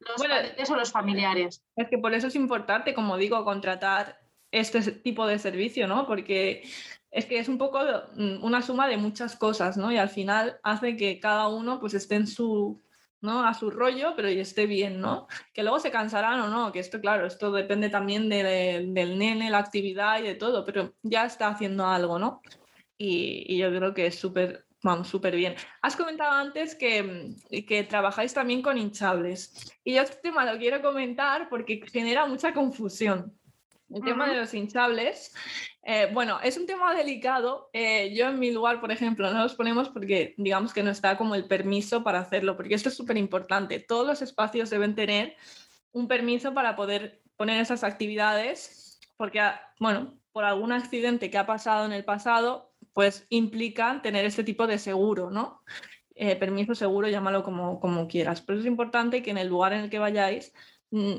[0.00, 0.34] Los bueno,
[0.76, 1.64] los familiares.
[1.74, 4.20] Es que por eso es importante, como digo, contratar
[4.52, 6.06] este tipo de servicio, ¿no?
[6.06, 6.62] Porque
[7.10, 7.80] es que es un poco
[8.16, 9.90] mm, una suma de muchas cosas, ¿no?
[9.92, 12.82] Y al final hace que cada uno pues esté en su,
[13.20, 13.44] ¿no?
[13.44, 15.26] A su rollo, pero y esté bien, ¿no?
[15.52, 19.58] Que luego se cansarán o no, que esto, claro, esto depende también del nene, la
[19.58, 22.42] actividad y de todo, pero ya está haciendo algo, ¿no?
[22.96, 25.54] Y, y yo creo que es súper, vamos, súper bien.
[25.82, 27.34] Has comentado antes que,
[27.66, 29.72] que trabajáis también con hinchables.
[29.84, 33.34] Y yo este tema lo quiero comentar porque genera mucha confusión.
[33.90, 35.34] El tema de los hinchables,
[35.90, 37.70] eh, bueno, es un tema delicado.
[37.72, 41.16] Eh, yo en mi lugar, por ejemplo, no los ponemos porque digamos que no está
[41.16, 43.80] como el permiso para hacerlo, porque esto es súper importante.
[43.80, 45.34] Todos los espacios deben tener
[45.92, 51.46] un permiso para poder poner esas actividades, porque, ah, bueno, por algún accidente que ha
[51.46, 55.62] pasado en el pasado, pues implican tener este tipo de seguro, ¿no?
[56.14, 58.42] Eh, permiso seguro, llámalo como, como quieras.
[58.42, 60.52] Pero es importante que en el lugar en el que vayáis
[60.90, 61.14] mm,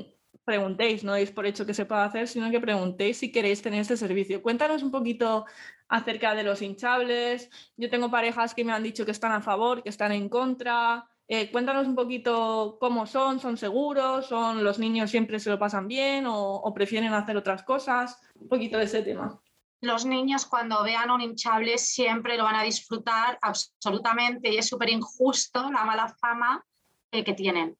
[0.50, 3.82] preguntéis, no deis por hecho que se pueda hacer, sino que preguntéis si queréis tener
[3.82, 4.42] este servicio.
[4.42, 5.46] Cuéntanos un poquito
[5.88, 7.48] acerca de los hinchables.
[7.76, 11.06] Yo tengo parejas que me han dicho que están a favor, que están en contra.
[11.28, 15.86] Eh, cuéntanos un poquito cómo son, son seguros, son los niños siempre se lo pasan
[15.86, 18.18] bien o, prefieren hacer otras cosas.
[18.34, 19.40] Un poquito de ese tema.
[19.80, 24.90] Los niños cuando vean un hinchable siempre lo van a disfrutar absolutamente y es súper
[24.90, 26.66] injusto la mala fama
[27.12, 27.76] eh, que tienen.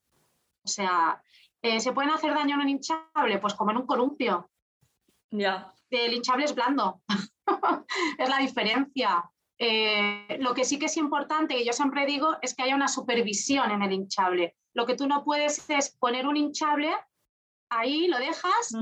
[0.63, 1.21] O sea,
[1.63, 3.39] eh, ¿Se pueden hacer daño en un hinchable?
[3.41, 4.51] Pues como en un columpio.
[5.31, 5.73] Ya.
[5.91, 7.03] El hinchable es blando.
[8.19, 9.31] es la diferencia.
[9.59, 12.89] Eh, lo que sí que es importante, y yo siempre digo, es que haya una
[12.89, 14.57] supervisión en el hinchable.
[14.75, 16.95] Lo que tú no puedes es poner un hinchable,
[17.71, 18.75] ahí lo dejas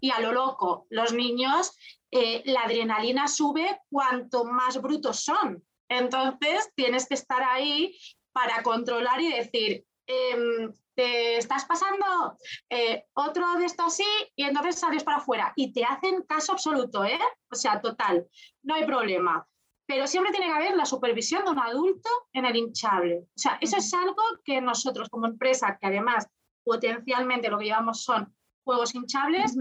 [0.00, 0.86] y a lo loco.
[0.90, 1.76] Los niños,
[2.10, 5.62] eh, la adrenalina sube cuanto más brutos son.
[5.88, 7.96] Entonces tienes que estar ahí
[8.32, 12.38] para controlar y decir, em, te estás pasando
[12.70, 17.04] eh, otro de esto así y entonces sales para afuera y te hacen caso absoluto,
[17.04, 17.18] ¿eh?
[17.50, 18.26] O sea, total,
[18.62, 19.46] no hay problema.
[19.86, 23.18] Pero siempre tiene que haber la supervisión de un adulto en el hinchable.
[23.18, 26.26] O sea, eso es algo que nosotros como empresa, que además
[26.64, 29.56] potencialmente lo que llevamos son juegos hinchables,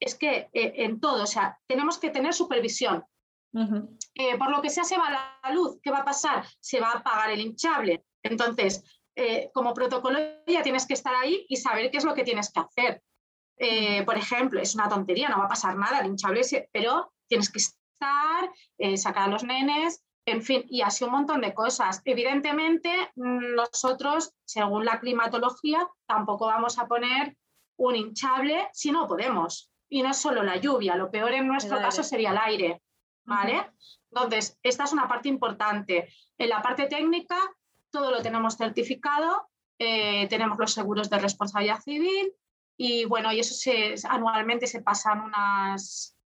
[0.00, 3.04] es que eh, en todo, o sea, tenemos que tener supervisión.
[4.14, 5.10] Eh, por lo que sea, se va
[5.44, 6.46] la luz, ¿qué va a pasar?
[6.60, 8.04] Se va a apagar el hinchable.
[8.22, 8.82] Entonces,
[9.16, 12.52] eh, como protocolo ya tienes que estar ahí y saber qué es lo que tienes
[12.52, 13.02] que hacer.
[13.58, 16.42] Eh, por ejemplo, es una tontería, no va a pasar nada, el hinchable,
[16.72, 21.40] pero tienes que estar, eh, sacar a los nenes, en fin, y así un montón
[21.40, 22.00] de cosas.
[22.04, 27.36] Evidentemente, nosotros, según la climatología, tampoco vamos a poner
[27.76, 29.70] un hinchable si no podemos.
[29.90, 32.82] Y no es solo la lluvia, lo peor en nuestro caso sería el aire.
[33.24, 33.70] ¿Vale?
[34.10, 36.08] Entonces, esta es una parte importante.
[36.38, 37.36] En la parte técnica,
[37.90, 39.48] todo lo tenemos certificado,
[39.78, 42.32] eh, tenemos los seguros de responsabilidad civil
[42.76, 46.16] y bueno, y eso se, anualmente se pasan unas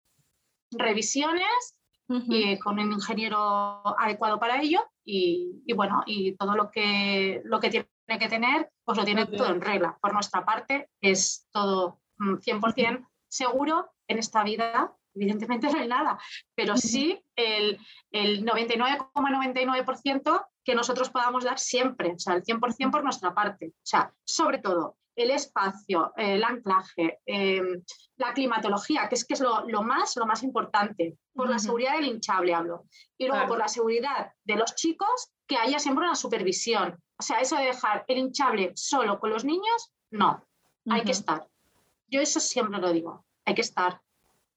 [0.70, 1.76] revisiones
[2.08, 7.70] y, con un ingeniero adecuado para ello y, bueno, y todo lo que, lo que
[7.70, 9.98] tiene que tener, pues lo tiene todo en regla.
[10.00, 14.94] Por nuestra parte, es todo 100% mm, seguro en esta vida.
[15.14, 16.18] Evidentemente no hay nada,
[16.54, 17.78] pero sí el,
[18.10, 23.68] el 99,99% que nosotros podamos dar siempre, o sea, el 100% por nuestra parte.
[23.68, 27.82] O sea, sobre todo el espacio, el anclaje, em,
[28.16, 32.06] la climatología, que es que es lo, más, lo más importante, por la seguridad del
[32.06, 32.84] hinchable hablo.
[33.16, 36.98] Y luego por la seguridad de los chicos, que haya siempre una supervisión.
[37.18, 40.44] O sea, eso de dejar el hinchable solo con los niños, no,
[40.88, 41.46] hay que estar.
[42.08, 44.00] Yo eso siempre lo digo, hay que estar.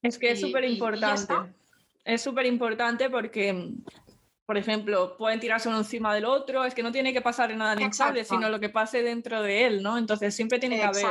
[0.01, 1.33] Es que es súper importante.
[2.03, 3.73] Es súper importante porque
[4.47, 7.57] por ejemplo, pueden tirarse uno encima del otro, es que no tiene que pasar en
[7.57, 9.97] nada hinchable, sino lo que pase dentro de él, ¿no?
[9.97, 11.05] Entonces siempre tiene que haber.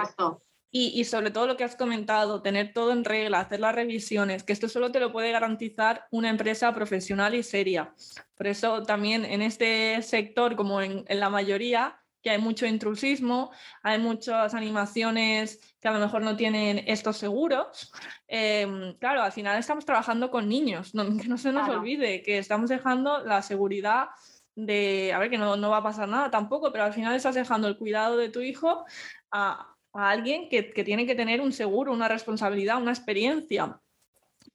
[0.70, 4.42] Y, y, sobre todo lo que has comentado, tener todo en regla, hacer las revisiones,
[4.42, 7.94] que esto solo te lo puede garantizar una empresa profesional y seria.
[8.34, 13.52] Por eso también en este sector, como en, en la mayoría, que hay mucho intrusismo,
[13.84, 17.92] hay muchas animaciones que a lo mejor no tienen estos seguros.
[18.26, 20.90] Em, claro, al final estamos trabajando con niños,
[21.22, 24.08] que no se nos olvide que estamos dejando la seguridad
[24.56, 27.36] de, a ver, que no, no, va a pasar nada tampoco, pero al final estás
[27.36, 28.84] dejando el cuidado de tu hijo
[29.30, 33.80] a, a alguien que, que, tiene que tener un seguro, una responsabilidad, una experiencia.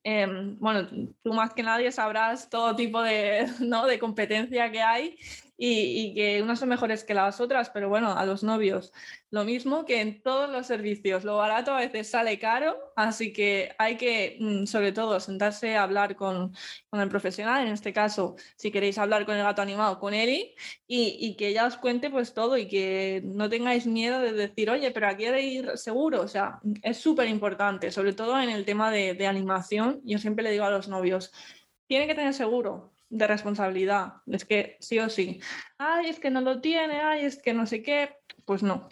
[0.04, 0.90] Em, bueno,
[1.24, 3.86] tú más que nadie sabrás todo tipo de, ¿no?
[3.86, 5.18] de competencia que hay
[5.64, 8.92] y, que unas son mejores que las otras, pero bueno, a los novios.
[9.30, 11.24] Lo mismo que en todos los servicios.
[11.24, 15.84] Lo barato a veces sale caro, así que hay que, mm, sobre todo, sentarse a
[15.84, 16.56] hablar con,
[16.90, 17.68] con el profesional.
[17.68, 20.56] En este caso, si queréis hablar con el gato animado, con Eli,
[20.88, 24.70] y, y, que ella os cuente pues todo y que no tengáis miedo de decir,
[24.72, 26.22] oye, pero aquí hay de ir seguro.
[26.22, 30.02] O sea, es súper importante, sobre todo en el tema de, de animación.
[30.06, 31.32] Yo siempre le digo a los novios,
[31.88, 34.14] tiene que tener seguro de responsabilidad.
[34.26, 35.40] Es que sí o sí.
[35.78, 38.18] Ay, es que no lo tiene, ay, es que no sé qué.
[38.46, 38.90] Pues no.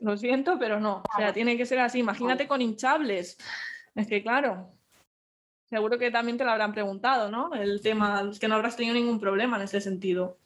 [0.00, 1.02] Lo siento, pero no.
[1.02, 1.98] O sea, tiene que ser así.
[1.98, 3.36] Imagínate con hinchables.
[3.94, 4.72] Es que, claro,
[5.68, 7.52] seguro que también te lo habrán preguntado, ¿no?
[7.54, 10.38] El tema, es que no habrás tenido ningún problema en ese sentido.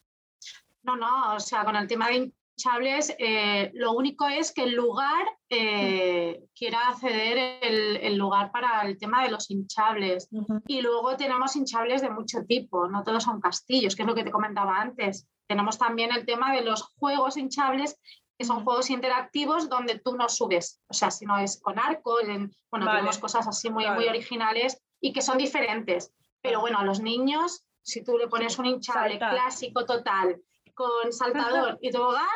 [0.83, 4.75] No, no, o sea, con el tema de hinchables, eh, lo único es que el
[4.75, 10.29] lugar eh, quiera ceder el, lugar para el tema de los hinchables.
[10.67, 14.25] Y luego tenemos hinchables de mucho tipo, no todos son castillos, que es lo que
[14.25, 15.27] te comentaba antes.
[15.47, 17.99] Tenemos también el tema de los juegos hinchables
[18.39, 22.17] que son juegos interactivos donde tú no subes, o sea, si no es con arco,
[22.71, 26.13] bueno, tenemos cosas así muy, muy originales y que son diferentes.
[26.41, 30.41] Pero bueno, a los niños, si tú le pones un hinchable clásico total
[30.75, 32.27] con saltador y tobogán,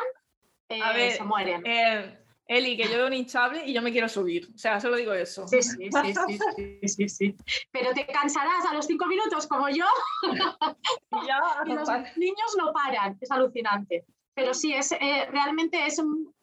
[0.69, 1.63] eh, se mueren.
[1.65, 4.49] Eh, Eli, que yo veo un hinchable y yo me quiero subir.
[4.55, 5.45] O sea, solo digo eso.
[5.47, 7.35] Sí, sí, sí, sí, sí,
[7.71, 9.85] Pero te cansarás a los cinco minutos como yo.
[11.65, 13.17] y los niños no paran.
[13.19, 14.05] Es alucinante.
[14.33, 16.33] Pero sí, es, eh, realmente es un,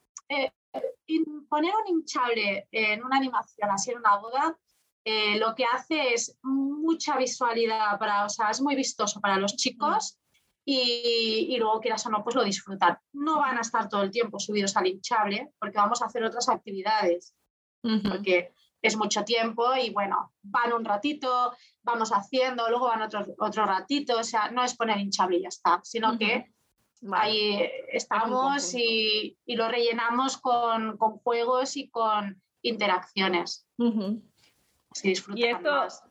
[1.48, 4.58] poner un hinchable en una animación, así en una boda,
[5.38, 10.18] lo que hace es mucha visualidad para, o sea, es muy vistoso para los chicos
[10.64, 13.00] y, y, luego quieras o no, pues lo disfrutar.
[13.12, 16.48] No van a estar todo el tiempo subidos al hinchable porque vamos a hacer otras
[16.48, 17.34] actividades,
[17.82, 23.66] porque es mucho tiempo y bueno, van un ratito, vamos haciendo, luego van otro, otro
[23.66, 26.54] ratito, o sea, no es poner hinchable y ya está, sino que
[27.12, 33.66] Ahí estamos y, y, lo rellenamos con, con, juegos y con interacciones.
[33.76, 36.02] y esto, más.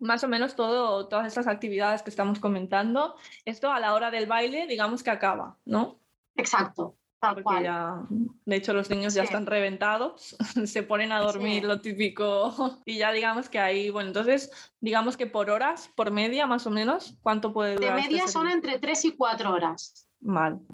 [0.00, 4.66] O menos todo, todas estas actividades que estamos comentando, esto a la hora del baile,
[4.66, 6.00] digamos que acaba, ¿no?
[6.36, 6.96] Exacto.
[7.20, 7.64] Tal cual.
[7.64, 8.02] Ya,
[8.44, 12.54] de hecho, los niños ya están reventados, se ponen a dormir lo típico
[12.84, 16.70] y ya digamos que ahí, bueno, entonces digamos que por horas, por media más o
[16.70, 17.94] menos, ¿cuánto puede durar?
[17.94, 20.06] De este media son entre 3 y 4 horas.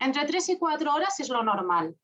[0.00, 1.94] Entre 3 y 4 horas es lo normal.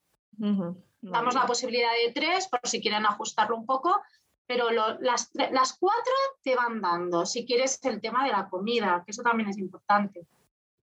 [1.00, 4.00] Damos la posibilidad de 3 por si quieren ajustarlo un poco,
[4.46, 6.02] pero las, las 4
[6.42, 7.26] te van dando.
[7.26, 10.26] Si quieres el tema de la comida, que eso también es importante.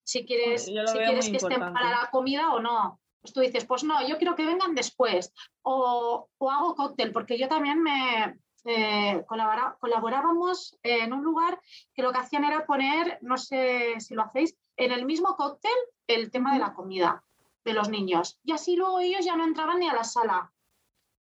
[0.04, 3.00] Si quieres, si quieres que estén para la comida o no.
[3.22, 5.34] Pues tú dices, pues no, yo quiero que vengan después.
[5.62, 11.60] O, o hago cóctel, porque yo también me, eh, colaborábamos en un lugar
[11.94, 15.74] que lo que hacían era poner, no sé si lo hacéis, en el mismo cóctel
[16.08, 17.24] el tema de la comida
[17.66, 18.40] de los niños.
[18.44, 20.54] Y así luego ellos ya no entraban ni a la sala.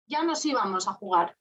[0.05, 1.37] Ya nos íbamos a jugar.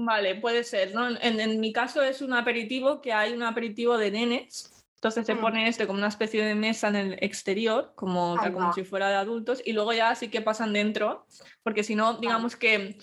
[0.00, 0.94] Vale, puede ser.
[0.94, 1.08] ¿no?
[1.20, 4.72] En, mi caso es un aperitivo que hay un aperitivo de nenes.
[4.94, 5.40] Entonces se mm.
[5.40, 9.16] pone este como una especie de mesa en el exterior, como, como si fuera de
[9.16, 11.26] adultos, y luego ya sí que pasan dentro,
[11.64, 12.96] porque si no, digamos que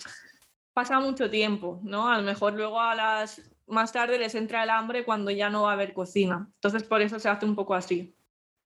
[0.72, 2.08] pasa mucho tiempo, ¿no?
[2.08, 5.64] A lo mejor luego a las más tarde les entra el hambre cuando ya no
[5.64, 6.48] va a haber cocina.
[6.54, 8.16] Entonces, por eso se hace un poco así.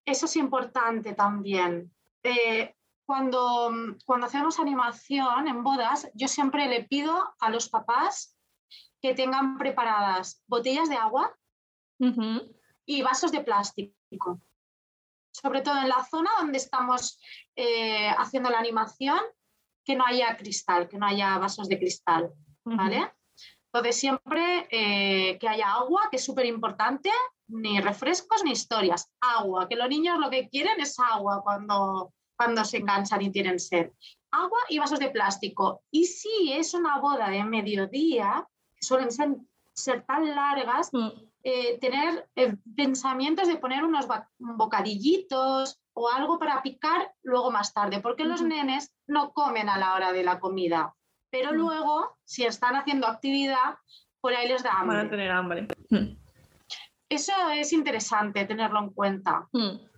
[0.04, 1.92] Eso es importante también.
[2.22, 2.74] Eh,
[3.10, 3.72] cuando,
[4.06, 8.38] cuando hacemos animación en bodas, yo siempre le pido a los papás
[9.02, 11.36] que tengan preparadas botellas de agua
[12.86, 14.40] y vasos de plástico.
[15.32, 17.20] Sobre todo en la zona donde estamos
[17.56, 19.18] eh, haciendo la animación,
[19.84, 22.32] que no haya cristal, que no haya vasos de cristal.
[22.64, 23.12] ¿Vale?
[23.72, 27.10] Entonces, siempre eh, que haya agua, que es súper importante,
[27.48, 29.10] ni refrescos ni historias.
[29.20, 33.60] Agua, que los niños lo que quieren es agua cuando, cuando se cansan y tienen
[33.60, 33.90] sed.
[34.30, 35.82] Agua y vasos de plástico.
[35.90, 41.08] Y si es una boda de mediodía, que suelen ser, tan largas, mm.
[41.42, 44.06] eh, tener eh, pensamientos de poner unos
[44.38, 49.94] bocadillitos o algo para picar luego más tarde, porque los nenes no comen a la
[49.94, 50.94] hora de la comida
[51.30, 51.56] pero mm.
[51.56, 53.76] luego, si están haciendo actividad,
[54.20, 54.96] por ahí les da hambre.
[54.96, 55.68] Van a tener hambre.
[55.90, 56.16] Mm.
[57.08, 59.48] Eso es interesante tenerlo en cuenta.
[59.52, 59.89] Mm.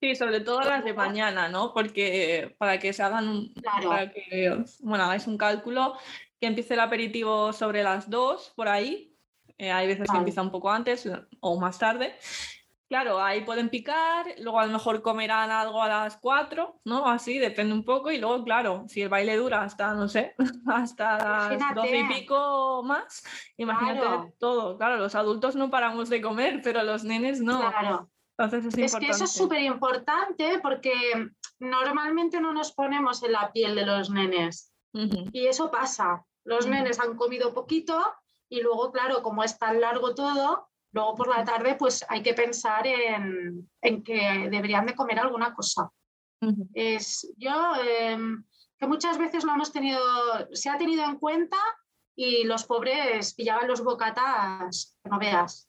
[0.00, 1.72] Sí, sobre todo las de mañana, ¿no?
[1.74, 3.88] Porque para que se hagan, claro.
[3.88, 5.94] para que, bueno, hagáis un cálculo,
[6.40, 9.16] que empiece el aperitivo sobre las 2, por ahí.
[9.56, 11.10] Eh, hay veces que empieza un poco antes
[11.40, 12.14] o más tarde.
[12.88, 17.06] Claro, ahí pueden picar, luego a lo mejor comerán algo a las 4, ¿no?
[17.06, 18.10] Así, depende un poco.
[18.10, 20.34] Y luego, claro, si el baile dura hasta, no sé,
[20.66, 23.22] hasta las 12 y pico más,
[23.58, 24.78] imagínate todo.
[24.78, 27.58] Claro, los adultos no paramos de comer, pero los nenes no.
[27.58, 28.10] Claro.
[28.38, 30.92] Entonces es, es que eso es súper importante porque
[31.58, 34.72] normalmente no nos ponemos en la piel de los nenes.
[35.32, 36.24] Y eso pasa.
[36.44, 38.00] Los nenes han comido poquito
[38.48, 42.34] y luego, claro, como es tan largo todo, luego por la tarde pues hay que
[42.34, 43.68] pensar en,
[44.04, 45.90] que deberían de comer alguna cosa.
[46.72, 48.44] Es, yo, em,
[48.78, 50.00] que muchas veces lo hemos tenido,
[50.52, 51.58] se ha tenido en cuenta
[52.16, 55.67] y los pobres pillaban los bocatas, que no veas.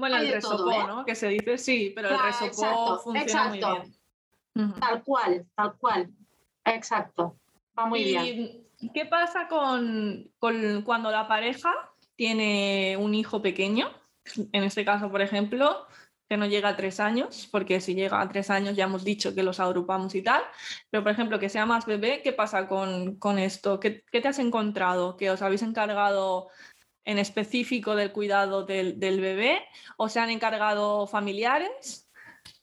[0.00, 0.84] Bueno, el resopó, ¿eh?
[0.86, 1.04] ¿no?
[1.04, 4.74] Que se dice sí, pero el resopó funciona muy bien.
[4.80, 6.10] Tal cual, tal cual.
[6.64, 7.36] Exacto.
[7.78, 8.66] Va muy bien.
[8.94, 11.70] ¿Qué pasa con, cuando la pareja
[12.16, 13.90] tiene un hijo pequeño?
[14.52, 15.86] En este caso, por ejemplo,
[16.30, 19.34] que no llega a tres años, porque si llega a tres años ya hemos dicho
[19.34, 20.42] que los agrupamos y tal,
[20.88, 23.80] pero por ejemplo, que sea más bebé, ¿qué pasa con, esto?
[23.80, 25.16] ¿Qué, te has encontrado?
[25.16, 26.48] ¿Que os habéis encargado
[27.10, 29.64] en específico del cuidado del, bebé
[29.96, 32.08] o se han encargado familiares?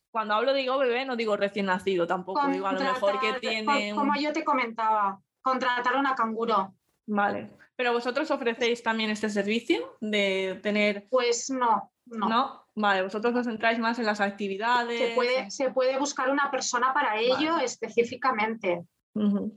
[0.09, 3.93] Cuando hablo digo bebé, no digo recién nacido tampoco, digo a lo mejor que tiene...
[3.93, 6.73] Como yo te comentaba, contratar una canguro.
[7.05, 7.51] Vale.
[7.75, 11.07] ¿Pero vosotros ofrecéis también este servicio de tener...?
[11.09, 12.29] Pues no, no.
[12.29, 12.67] ¿No?
[12.73, 14.97] Vale, vosotros os centráis más en las actividades.
[14.97, 18.85] Se puede, se puede buscar una persona para ello específicamente,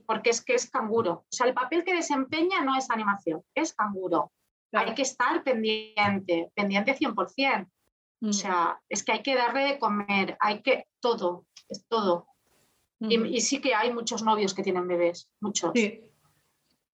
[0.05, 1.11] porque es que es canguro.
[1.11, 4.31] O sea, el papel que desempeña no es animación, es canguro.
[4.73, 7.67] Hay que estar pendiente, pendiente 100%.
[8.23, 12.27] O sea, es que hay que darle de comer, hay que todo, es todo
[13.09, 15.71] y, sí que hay muchos novios que tienen bebés, muchos.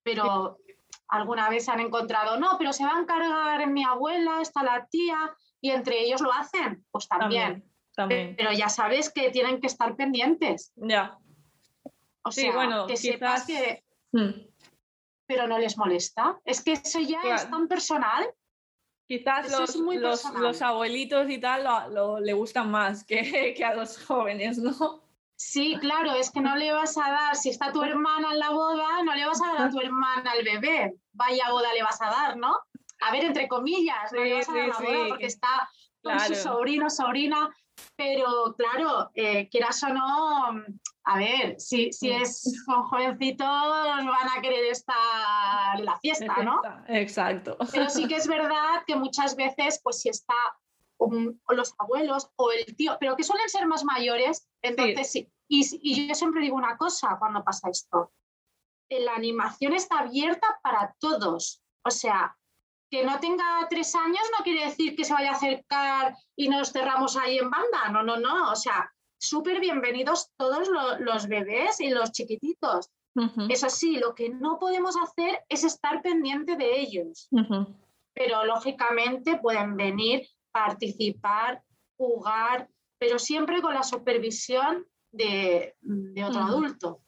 [0.04, 0.60] Pero
[1.10, 5.34] alguna vez han encontrado, no, pero se va a encargar mi abuela, está la tía,
[5.60, 7.70] y entre ellos lo hacen, pues también.
[7.94, 10.72] también, Pero ya sabes que tienen que estar pendientes.
[10.76, 11.18] Ya.
[12.24, 13.84] O sea, bueno, que sepas que.
[14.12, 14.32] Hmm.
[15.28, 16.40] Pero no les molesta.
[16.46, 18.26] Es que eso ya es tan personal.
[19.08, 21.64] Quizás los, los, abuelitos y tal
[21.94, 25.02] lo, le gustan más que, que a los jóvenes, ¿no?
[25.38, 28.50] Sí, claro, es que no le vas a dar, si está tu hermana en la
[28.50, 30.96] boda, no le vas a dar a tu hermana al bebé.
[31.14, 32.58] Vaya boda le vas a dar, ¿no?
[33.02, 35.70] A ver, entre comillas, no le vas a dar la boda porque está
[36.02, 37.56] con su sobrino, sobrina,
[37.96, 40.64] pero claro, eh, quieras o no,
[41.10, 46.62] a ver, si, si es con jovencitos, van a querer estar en la fiesta, ¿no?
[46.90, 47.58] Exacto.
[47.72, 50.36] Pero sí que es verdad que muchas veces, pues si está
[50.98, 51.10] o,
[51.54, 55.32] los abuelos o el tío, pero que suelen ser más mayores, entonces sí.
[55.48, 58.12] Y, yo siempre digo una cosa cuando pasa esto.
[58.90, 61.64] La animación está abierta para todos.
[61.84, 62.38] O sea,
[62.90, 66.74] que no tenga tres años no quiere decir que se vaya a acercar y nos
[66.74, 67.88] cerramos ahí en banda.
[67.92, 68.52] No, no, no.
[68.52, 72.92] O sea, súper bienvenidos todos los, bebés y los chiquititos.
[73.50, 77.30] Eso sí, lo que no podemos hacer es estar pendiente de ellos.
[78.14, 81.64] Pero lógicamente pueden venir participar,
[81.98, 85.76] jugar, pero siempre con la supervisión de,
[86.24, 87.02] otro adulto.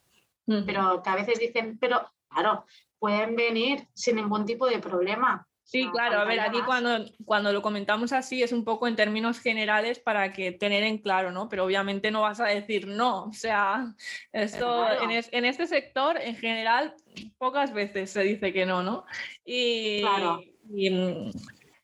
[0.46, 2.64] Pero que a veces dicen, pero claro,
[2.98, 5.46] pueden venir sin ningún tipo de problema.
[5.70, 9.38] Sí, claro, a ver, aquí cuando, cuando lo comentamos así es un poco en términos
[9.38, 11.48] generales para que tener en claro, ¿no?
[11.48, 13.94] Pero obviamente no vas a decir no, o sea,
[14.32, 16.96] esto en, este sector en general
[17.38, 19.04] pocas veces se dice que no, ¿no?
[19.44, 20.42] Y, claro.
[20.74, 20.90] y,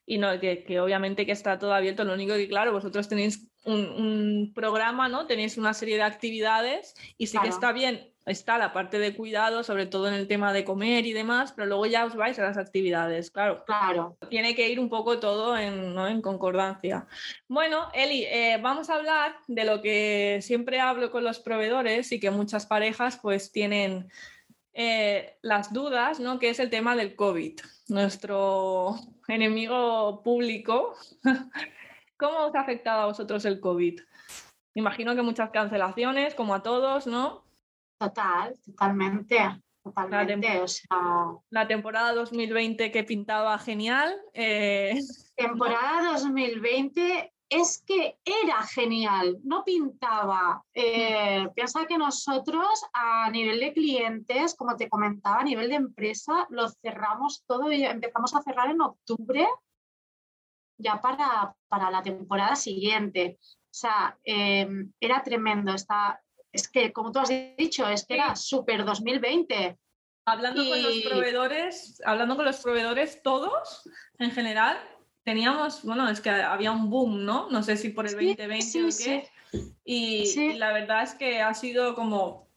[0.05, 4.51] y no, que, obviamente que está todo abierto, lo único que claro, vosotros tenéis un,
[4.53, 5.27] programa, ¿no?
[5.27, 9.63] Tenéis una serie de actividades y sí que está bien, está la parte de cuidado,
[9.63, 12.43] sobre todo en el tema de comer y demás, pero luego ya os vais a
[12.43, 13.63] las actividades, claro.
[13.65, 14.17] Claro.
[14.29, 16.07] Tiene que ir un poco todo en, ¿no?
[16.07, 17.07] en concordancia.
[17.47, 22.19] Bueno, Eli, eh, vamos a hablar de lo que siempre hablo con los proveedores y
[22.19, 24.09] que muchas parejas pues tienen
[24.73, 26.37] eh, las dudas, ¿no?
[26.37, 28.95] Que es el tema del COVID, nuestro
[29.29, 30.95] enemigo público.
[32.17, 34.01] ¿Cómo os ha afectado a vosotros el COVID?
[34.73, 37.46] Imagino que muchas cancelaciones, como a todos, ¿no?
[37.97, 39.61] Total, totalmente.
[39.83, 40.65] Totalmente.
[41.49, 44.13] La, temporada 2020 que pintaba genial.
[44.33, 44.99] Eh,
[45.35, 50.63] temporada 2020 es que era genial, no pintaba.
[50.73, 56.47] Eh, piensa que nosotros a nivel de clientes, como te comentaba, a nivel de empresa,
[56.49, 59.47] lo cerramos todo y empezamos a cerrar en octubre
[60.77, 63.37] ya para, para la temporada siguiente.
[63.41, 65.73] O sea, em, era tremendo.
[65.73, 66.21] Está,
[66.57, 69.77] es que, como tú has dicho, es que era súper 2020.
[70.25, 73.87] Hablando con los proveedores, hablando con los proveedores todos
[74.17, 74.77] en general,
[75.23, 77.49] teníamos, bueno, es que había un boom, ¿no?
[77.49, 79.29] No sé si por el 2020 o qué.
[79.85, 82.49] Y, la verdad es que ha sido como...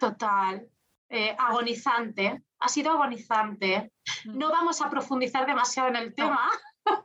[0.00, 0.68] Total.
[1.08, 2.42] Eh, agonizante.
[2.58, 3.92] Ha sido agonizante.
[4.24, 4.38] Mm.
[4.38, 6.50] No vamos a profundizar demasiado en el tema.
[6.84, 7.02] No,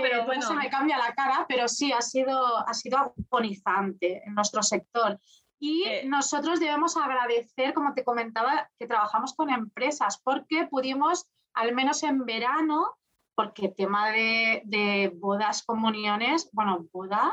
[0.00, 0.42] pero bueno.
[0.42, 5.18] se me cambia la cara, pero sí, ha sido, ha sido agonizante en nuestro sector.
[5.58, 6.02] Y Eh.
[6.06, 12.24] nosotros debemos agradecer, como te comentaba, que trabajamos con empresas, porque pudimos, al menos en
[12.24, 12.96] verano,
[13.34, 17.32] porque tema de, de bodas, comuniones, bueno, boda,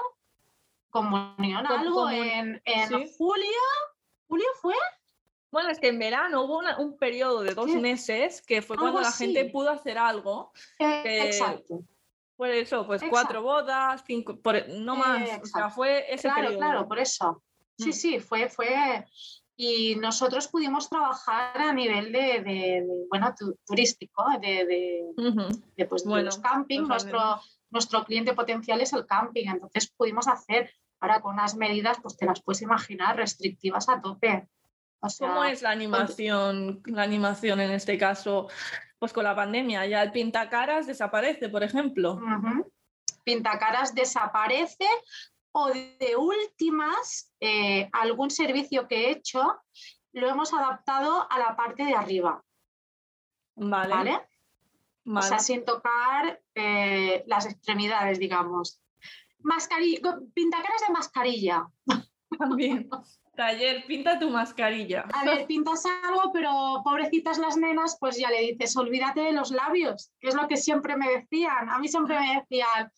[0.89, 3.13] comunión, Com- algo comun- en, en sí.
[3.17, 3.59] julio,
[4.27, 4.75] ¿julio fue?
[5.51, 9.01] Bueno, es que en verano hubo una- un periodo de dos meses que fue cuando
[9.01, 10.51] la gente pudo hacer algo.
[10.79, 11.81] Eh, Eh, exacto.
[12.41, 13.11] Por eso, pues Exacto.
[13.11, 15.29] cuatro bodas, cinco, por- no más.
[15.43, 16.57] O sea, fue ese Claro, periodo.
[16.57, 17.43] claro, por eso.
[17.77, 17.93] Sí, Mm.
[17.93, 19.05] sí, fue, fue.
[19.55, 22.41] Y nosotros pudimos trabajar a nivel de, de-
[22.81, 25.49] de, bueno, tu- turístico, de, de, Ujú.
[25.77, 26.81] de, pues, Bueno, los camping.
[26.87, 27.45] Nuestro, totalmente.
[27.69, 32.25] nuestro cliente potencial es el camping, entonces pudimos hacer, ahora con unas medidas, pues te
[32.25, 34.47] las puedes imaginar, restrictivas a tope.
[34.99, 38.47] O sea, ¿Cómo es la animación, la animación en este caso?
[39.01, 42.19] Pues con la pandemia, ya el pintacaras desaparece, por ejemplo.
[43.23, 44.85] Pintacaras desaparece
[45.51, 49.59] o de últimas, eh, algún servicio que he hecho
[50.13, 52.43] lo hemos adaptado a la parte de arriba,
[53.55, 53.89] Vale.
[53.89, 54.21] ¿vale?
[55.07, 58.83] O sea, sin tocar eh, las extremidades, digamos.
[59.39, 61.67] Mascarilla, pintacaras de mascarilla.
[62.37, 62.87] También.
[63.35, 65.05] Taller, pinta tu mascarilla.
[65.13, 69.51] A ver, pintas algo, pero pobrecitas las nenas, pues ya le dices, olvídate de los
[69.51, 71.69] labios, que es lo que siempre me decían.
[71.69, 72.91] A mí siempre me decían,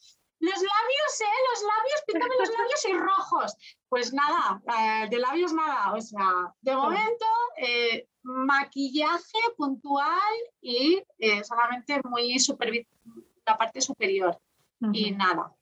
[0.43, 1.39] los labios, ¿eh?
[1.51, 3.57] Los labios, píntame los labios y rojos.
[3.87, 5.93] Pues nada, eh, de labios nada.
[5.93, 7.25] O sea, de momento,
[7.57, 12.35] eh, maquillaje puntual y eh, solamente muy
[13.45, 14.37] la parte superior
[14.91, 15.53] y nada.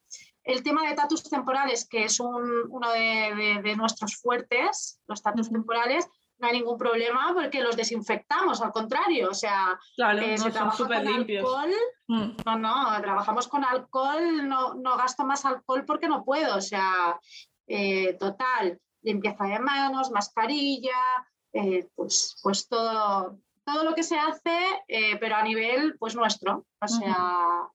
[0.44, 5.22] El tema de tatus temporales, que es un- uno de, de- de nuestros fuertes, los
[5.22, 6.08] tatus temporales,
[6.40, 10.50] no hay ningún problema porque los desinfectamos, al contrario, o sea, Claro, eh, no, se
[10.52, 11.44] trabaja con limpios.
[11.46, 11.72] alcohol,
[12.08, 12.32] Mm.
[12.46, 17.20] no, no, trabajamos con alcohol, no, no gasto más alcohol porque no puedo, o sea,
[17.68, 20.98] eh, total, limpieza de manos, mascarilla,
[21.54, 24.58] eh, pues, pues todo, todo lo que se hace,
[25.20, 27.68] pero a nivel pues nuestro, o sea,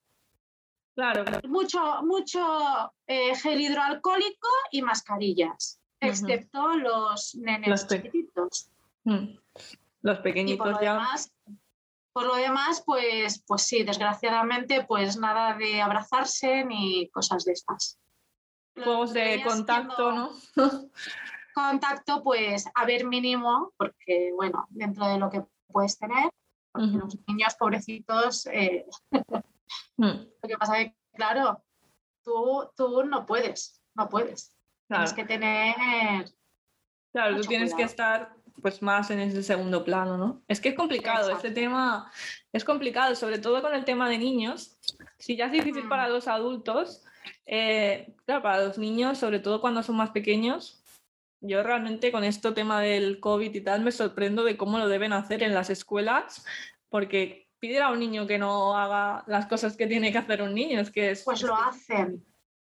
[0.96, 1.46] Claro, claro.
[1.48, 8.70] mucho, mucho eh, gel hidroalcohólico y mascarillas, excepto los nenes Los pe- chiquititos.
[9.04, 9.36] Mm.
[10.00, 10.92] Los Y por pequeñitos lo ya.
[10.94, 11.32] demás,
[12.14, 17.98] por lo demás, pues, pues sí, desgraciadamente, pues nada de abrazarse ni cosas de estas.
[18.74, 20.30] Juegos de contacto, ¿no?
[21.54, 26.30] Contacto, pues a ver mínimo, porque bueno, dentro de lo que puedes tener,
[26.72, 28.86] porque los niños pobrecitos, eh,
[29.96, 30.06] Mm.
[30.42, 31.62] lo que pasa es que, claro,
[32.22, 34.56] tú, tú no puedes, no puedes.
[34.88, 35.04] Claro.
[35.04, 36.26] Tienes que tener
[37.12, 40.42] Claro, tú tienes que estar pues más en ese segundo plano, ¿no?
[40.48, 41.54] Es que es complicado, este Exacto.
[41.54, 42.12] tema
[42.52, 44.78] es complicado, sobre todo con el tema de niños.
[45.18, 45.88] Si ya es difícil Mm.
[45.88, 47.02] para los adultos,
[47.46, 50.82] eh, claro, para los niños, sobre todo cuando son más pequeños,
[51.40, 55.12] yo realmente con este tema del COVID y tal me sorprendo de cómo lo deben
[55.12, 56.44] hacer en las escuelas,
[56.88, 60.54] porque pedir a un niño que no haga las cosas que tiene que hacer un
[60.54, 62.24] niño, es que es, Pues es lo hacen,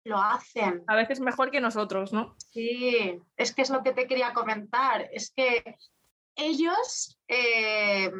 [0.05, 0.83] lo hacen.
[0.87, 2.35] a veces mejor que nosotros, ¿no?
[2.51, 5.09] Sí, es que es lo que te quería comentar.
[5.13, 5.77] Es que
[6.37, 8.11] ellos eh,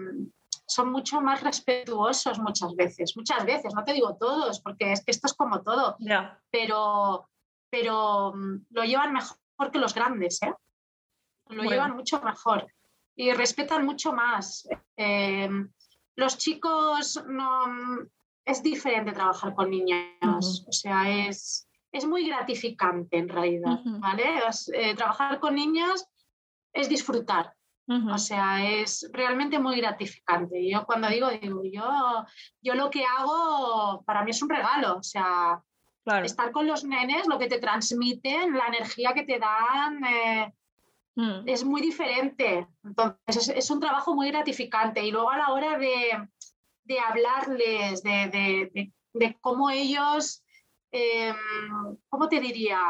[0.67, 5.11] son mucho más respetuosos muchas veces, muchas veces, no te digo todos, porque es que
[5.13, 5.97] esto es como todo,
[6.51, 7.29] pero,
[7.71, 9.39] pero mm, lo llevan mejor
[9.73, 10.53] que los grandes, ¿eh?
[11.49, 11.71] Lo Bueno.
[11.71, 12.67] llevan mucho mejor
[13.17, 14.69] y respetan mucho más.
[14.97, 15.49] Eh,
[16.17, 17.65] los chicos no
[18.45, 20.69] es diferente trabajar con niños, Ujú.
[20.69, 23.81] o sea, es, es muy gratificante en realidad.
[23.85, 24.25] ¿vale?
[24.49, 26.07] Es, eh, trabajar con niños
[26.73, 27.55] es disfrutar,
[28.13, 30.69] o sea, es realmente muy gratificante.
[30.71, 32.25] Yo cuando digo, digo, yo,
[32.63, 35.61] yo lo que hago para mí es un regalo, o sea,
[36.03, 36.25] Claro.
[36.25, 40.55] estar con los nenes, lo que te transmiten, la energía que te dan, eh,
[41.17, 41.49] Mm.
[41.49, 42.67] es muy diferente.
[42.85, 45.05] Entonces, es, un trabajo muy gratificante.
[45.05, 46.29] Y luego a la hora de,
[46.85, 48.29] de hablarles, de,
[48.73, 50.45] de- de- cómo ellos,
[50.93, 51.35] eh,
[52.09, 52.81] ¿cómo te diría?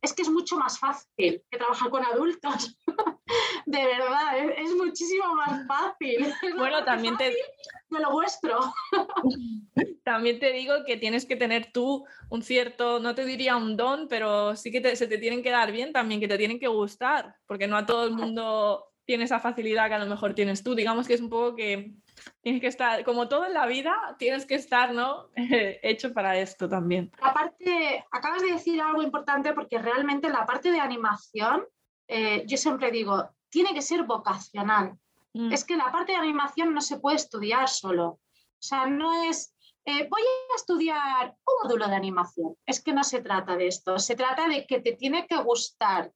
[0.00, 2.76] Es que es mucho más fácil que trabajar con adultos.
[3.66, 6.24] de verdad, es, es muchísimo más fácil.
[6.24, 8.58] Es Bueno, también te, de lo vuestro.
[10.04, 14.08] También te digo que tienes que tener tú un cierto, no te diría un don,
[14.08, 16.66] pero sí que te- se te tienen que dar bien también, que te tienen que
[16.66, 20.62] gustar, porque no a todo el mundo tiene esa facilidad que a lo mejor tienes
[20.62, 20.74] tú.
[20.74, 21.94] Digamos que es un poco que
[22.42, 25.30] tienes que estar, como todo en la vida, tienes que estar, ¿no?
[25.34, 27.10] Hecho para esto también.
[27.22, 31.64] La parte, acabas de decir algo importante porque realmente la parte de animación,
[32.06, 34.98] eh, yo siempre digo, tiene que ser vocacional.
[35.32, 38.06] Mm, Es que la parte de animación no se puede estudiar solo.
[38.08, 38.20] O
[38.60, 39.54] sea, no es
[39.86, 42.54] eh, voy a estudiar un módulo de animación.
[42.66, 46.12] Es que no se trata de esto, se trata de que te tiene que gustar,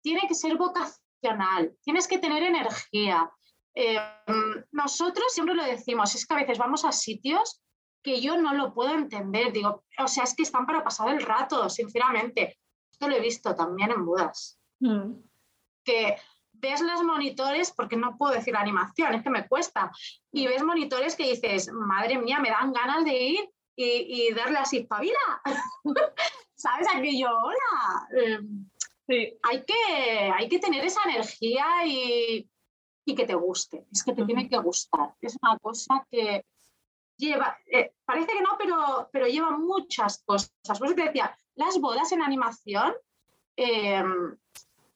[0.00, 1.01] tiene que ser vocacional,
[1.82, 3.30] tienes que tener energía.
[3.74, 3.98] Eh,
[4.72, 7.62] nosotros siempre lo decimos, es que a veces vamos a sitios
[8.02, 11.22] que yo no lo puedo entender, digo, o sea, es que están para pasar el
[11.22, 12.58] rato, sinceramente.
[12.90, 14.58] Esto lo he visto también en bodas.
[14.80, 15.12] Mm.
[15.84, 16.16] Que
[16.50, 19.92] ves los monitores, porque no puedo decir animación, es que me cuesta,
[20.32, 24.58] y ves monitores que dices, madre mía, me dan ganas de ir y, y darle
[24.58, 25.42] así, pavila.
[26.54, 26.86] ¿Sabes?
[26.94, 28.40] Aquello, hola.
[29.08, 29.38] Em, sí.
[29.42, 32.48] hay, que, hay que tener esa energía y,
[33.04, 35.14] y que te guste, es que te tiene que gustar.
[35.20, 36.44] Es una cosa que
[37.16, 40.52] lleva, eh, parece que no, pero, pero lleva muchas cosas.
[40.78, 42.92] Por eso te decía, las bodas en animación,
[43.56, 44.02] eh,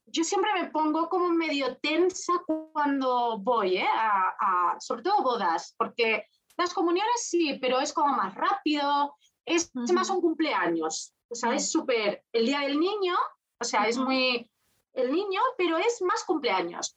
[0.07, 2.33] yo siempre me pongo como medio tensa
[2.73, 3.89] cuando voy, ¿eh?
[3.89, 6.27] a, sobre todo bodas, porque
[6.57, 11.71] las comuniones sí, pero es como más rápido, es, más un cumpleaños, o sea, es
[11.71, 13.15] súper el día del niño,
[13.59, 14.49] o sea, es muy
[14.95, 16.97] el niño, pero es más cumpleaños.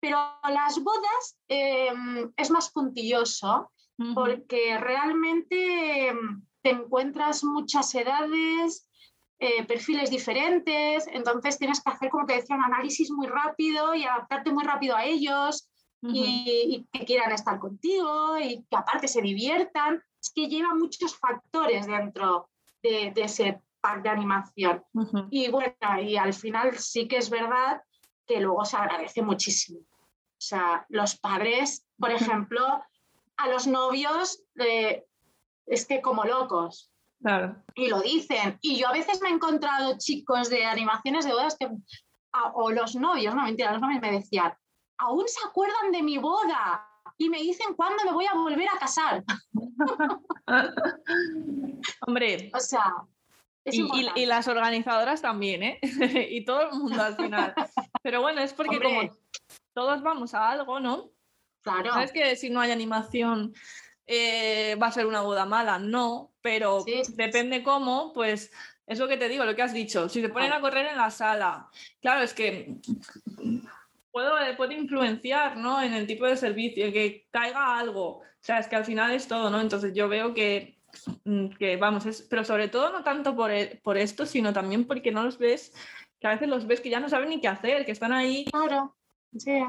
[0.00, 3.70] Pero las bodas em, es más puntilloso
[4.14, 8.88] porque realmente em, te encuentras muchas edades,
[9.38, 14.04] eh, perfiles diferentes, entonces tienes que hacer, como te decía, un análisis muy rápido y
[14.04, 15.70] adaptarte muy rápido a ellos
[16.02, 20.02] y, que quieran estar contigo y que aparte se diviertan.
[20.20, 22.50] Es que lleva muchos factores dentro
[22.82, 24.84] de, ese pack de animación.
[25.30, 27.82] Y bueno, y al final sí que es verdad
[28.26, 29.80] que luego se agradece muchísimo.
[29.80, 32.82] O sea, los padres, por ejemplo,
[33.36, 35.04] a los novios, eh,
[35.66, 36.90] es que como locos,
[37.74, 38.58] y lo dicen.
[38.62, 41.68] Y yo a veces me he encontrado chicos de animaciones de bodas que,
[42.54, 44.52] o los novios, no mentira, los novios me decían,
[44.98, 46.86] aún se acuerdan de mi boda
[47.18, 49.24] y me dicen cuándo me voy a volver a casar.
[52.06, 52.50] Hombre.
[52.54, 52.94] O sea.
[53.64, 55.78] Y, las organizadoras también, ¿eh?
[56.30, 57.54] y todo el mundo al final.
[58.02, 59.10] Pero bueno, es porque como
[59.74, 61.10] todos vamos a algo, ¿no?
[61.62, 61.92] Claro.
[61.92, 63.52] Sabes que si no hay animación
[64.06, 66.84] eh, va a ser una boda mala, no, pero
[67.14, 68.50] depende cómo, pues
[68.86, 70.08] es lo que te digo, lo que has dicho.
[70.08, 71.68] Si te ponen a correr en la sala,
[72.00, 72.74] claro, es que
[74.10, 75.80] puede, puede influenciar ¿no?
[75.80, 78.18] en el tipo de servicio, que caiga algo.
[78.18, 79.60] O sea, es que al final es todo, ¿no?
[79.60, 80.79] Entonces yo veo que,
[81.58, 85.12] que vamos, es, pero sobre todo no tanto por, e, por esto, sino también porque
[85.12, 85.72] no los ves,
[86.18, 88.44] que a veces los ves que ya no saben ni qué hacer, que están ahí.
[88.46, 88.96] Claro,
[89.36, 89.62] sí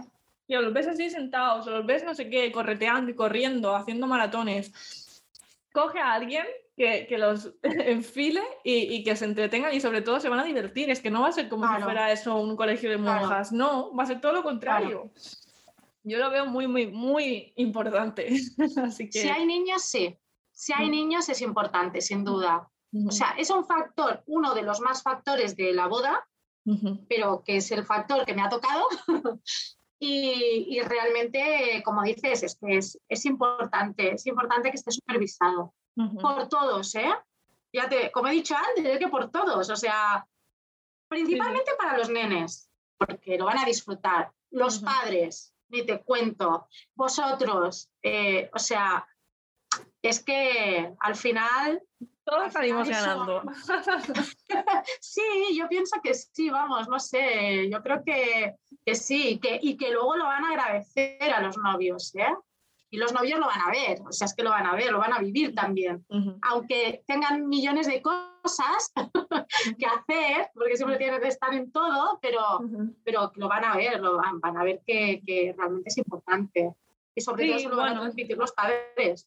[0.59, 5.23] los ves así sentados, o los ves no sé qué, correteando y corriendo, haciendo maratones.
[5.71, 6.45] Coge a alguien
[6.75, 10.43] que, que los enfile y, y, que se entretengan y sobre todo se van a
[10.43, 10.89] divertir.
[10.89, 13.95] Es que no va a ser como si fuera eso un colegio de monjas, no,
[13.95, 15.11] va a ser todo lo contrario.
[16.03, 18.27] Yo lo veo muy, muy, muy importante.
[18.83, 19.21] Así que...
[19.21, 20.17] Si hay niños, sí.
[20.61, 20.91] Si hay mm.
[20.91, 22.69] niños es importante, sin duda.
[23.07, 26.27] O sea, es un factor, uno de los más factores de la boda,
[27.09, 28.87] pero que es el factor que me ha tocado
[30.03, 35.73] Y, realmente, como dices, es, es, es, importante, es importante que esté supervisado
[36.19, 37.13] por todos, ¿eh?
[37.71, 40.27] Ya te, como he dicho antes, es que por todos, o sea,
[41.07, 44.31] principalmente para los nenes, porque lo van a disfrutar.
[44.49, 49.07] Los padres, ni te cuento, vosotros, eh, o sea,
[50.01, 51.81] es que al final
[52.23, 53.43] todos salimos ganando.
[55.01, 55.21] sí,
[55.55, 59.91] yo pienso que sí, vamos, no sé, yo creo que, que sí, que, y que
[59.91, 62.33] luego lo van a agradecer a los novios, ¿eh?
[62.93, 64.91] Y los novios lo van a ver, o sea, es que lo van a ver,
[64.91, 66.05] lo van a vivir también.
[66.41, 68.91] Aunque tengan millones de cosas
[69.79, 72.59] que hacer, porque siempre tienen que estar en todo, pero,
[73.05, 76.73] pero lo van a ver, lo van, van a ver que, que, realmente es importante.
[77.15, 79.25] Y sobre todo eso lo van a transmitir los padres.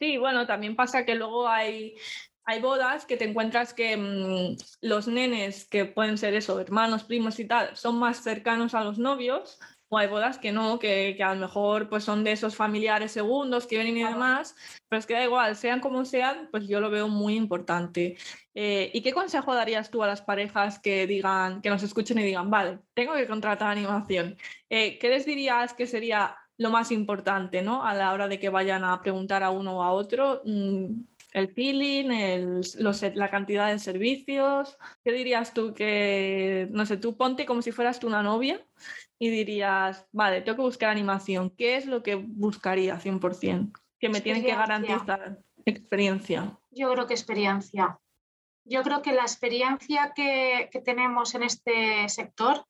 [0.00, 1.96] Sí, bueno, también pasa que luego hay,
[2.44, 7.38] hay bodas que te encuentras que mm, los nenes, que pueden ser eso, hermanos, primos
[7.40, 11.22] y tal, son más cercanos a los novios, o hay bodas que no, que, que,
[11.22, 14.54] a lo mejor pues son de esos familiares segundos que vienen y demás,
[14.88, 18.16] pero es que da igual, sean como sean, pues yo lo veo muy importante.
[18.54, 22.22] Eh, ¿Y qué consejo darías tú a las parejas que digan, que nos escuchen y
[22.22, 24.36] digan, vale, tengo que contratar animación?
[24.68, 27.84] Eh, ¿Qué les dirías que sería lo más importante, ¿no?
[27.84, 30.86] A la hora de que vayan a preguntar a uno o a otro, mm,
[31.32, 32.60] el feeling, el,
[33.14, 34.76] la cantidad de servicios.
[35.04, 38.60] ¿Qué dirías tú que, no sé, tú ponte como si fueras tú una novia
[39.18, 41.50] y dirías, vale, tengo que buscar animación.
[41.50, 43.72] ¿Qué es lo que buscaría 100%?
[44.00, 46.58] Que me tienen que garantizar experiencia.
[46.70, 47.98] Yo creo que experiencia.
[48.64, 52.64] Yo creo que la experiencia que, tenemos en este sector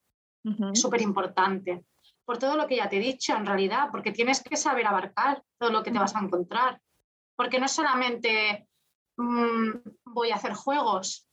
[0.72, 1.84] es súper importante
[2.28, 5.42] por todo lo que ya te he dicho en realidad, porque tienes que saber abarcar
[5.56, 6.78] todo lo que te vas a encontrar.
[7.34, 8.68] porque no solamente
[9.16, 9.70] mm,
[10.04, 11.26] voy a hacer juegos,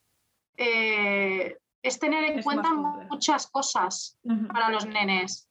[0.56, 4.18] eh, es tener en cuenta muchas cosas
[4.54, 5.50] para los nenes.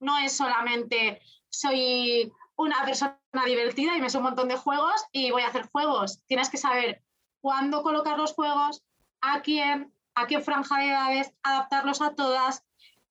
[0.00, 1.20] No es solamente
[1.50, 5.68] soy una persona divertida y me sé un montón de juegos y voy a hacer
[5.70, 6.24] juegos.
[6.26, 7.02] Tienes que saber
[7.42, 8.82] cuándo colocar los juegos,
[9.20, 12.64] a quién, a qué franja de edades, adaptarlos a todas,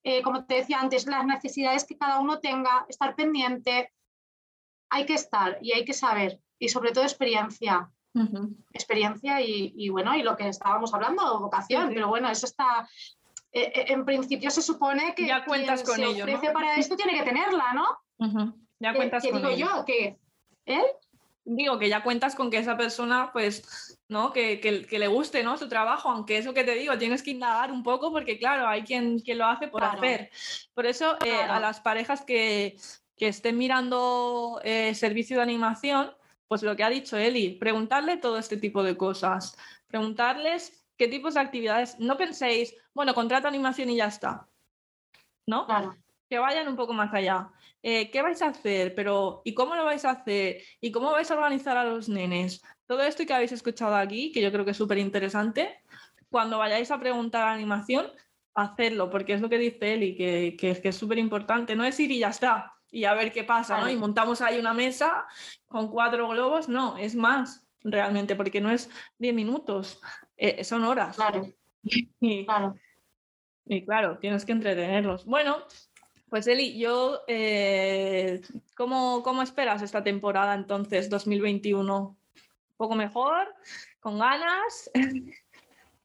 [0.09, 3.91] eh, como te decía antes, las necesidades que cada uno tenga, estar pendiente.
[4.89, 7.91] Hay que estar y hay que saber, y sobre todo experiencia.
[8.71, 12.87] Experiencia y, bueno, y lo que estábamos hablando, vocación, pero bueno, eso está.
[13.51, 17.23] Eh, eh, en principio se supone que ya cuentas con ello, para esto tiene que
[17.23, 18.55] tenerla, ¿no?
[18.79, 19.83] Ya cuentas ¿Qué, digo yo?
[19.85, 20.17] Que
[20.65, 20.85] él
[21.47, 24.33] digo que ya cuentas con que esa persona, pues, ¿no?
[24.33, 25.57] Que, que, le guste, ¿no?
[25.57, 28.83] Su trabajo, aunque eso que te digo, tienes que indagar un poco porque, claro, hay
[28.83, 30.29] quien, lo hace por hacer.
[30.73, 32.77] Por eso, eh, a las parejas que,
[33.15, 36.11] que estén mirando eh, servicio de animación,
[36.47, 41.35] pues lo que ha dicho Eli, preguntarle todo este tipo de cosas, preguntarles qué tipos
[41.35, 44.47] de actividades, no penséis, bueno, contrato animación y ya está,
[45.45, 45.65] ¿no?
[45.65, 45.95] Claro.
[46.29, 47.49] Que vayan un poco más allá.
[47.83, 48.95] Eh, ¿qué vais a hacer?
[48.95, 50.61] Pero, ¿y cómo lo vais a hacer?
[50.81, 52.61] ¿Y cómo vais a organizar a los nenes?
[52.85, 55.83] Todo esto que habéis escuchado aquí, que yo creo que es súper interesante,
[56.29, 58.07] cuando vayáis a preguntar a animación,
[58.53, 61.75] hacerlo, porque es lo que dice Eli, que, que, que es súper importante.
[61.75, 63.89] No es ir y ya está, y a ver qué pasa, ¿no?
[63.89, 65.25] Y montamos ahí una mesa
[65.67, 70.01] con cuatro globos, no, es más realmente, porque no es diez minutos,
[70.35, 71.15] eh, son horas.
[71.15, 71.47] Claro.
[72.19, 72.75] Y, claro.
[73.65, 75.25] Y claro, tienes que entretenerlos.
[75.25, 75.63] Bueno,
[76.29, 78.41] pues Eli, yo, eh,
[78.75, 81.97] ¿cómo, ¿cómo, esperas esta temporada entonces, 2021?
[81.97, 82.17] ¿Un
[82.75, 83.53] poco mejor?
[83.99, 84.91] ¿Con ganas?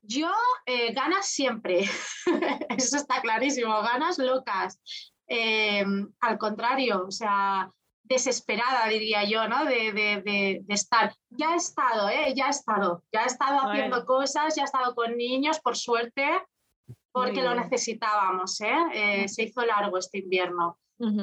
[0.05, 0.33] Yo,
[0.66, 1.85] eh, ganas siempre,
[2.77, 4.81] eso está clarísimo, ganas locas.
[5.29, 5.85] Eh,
[6.20, 7.70] al contrario, o sea,
[8.03, 9.64] desesperada, diría yo, ¿no?
[9.64, 10.23] De, de,
[10.66, 11.14] de, estar.
[11.31, 12.35] Ya he estado, ¿eh?
[12.35, 16.29] Ya he estado, ya he estado haciendo cosas, ya he estado con niños, por suerte,
[17.13, 18.75] porque lo necesitábamos, ¿eh?
[18.95, 19.29] ¿eh?
[19.29, 20.79] se hizo largo este invierno.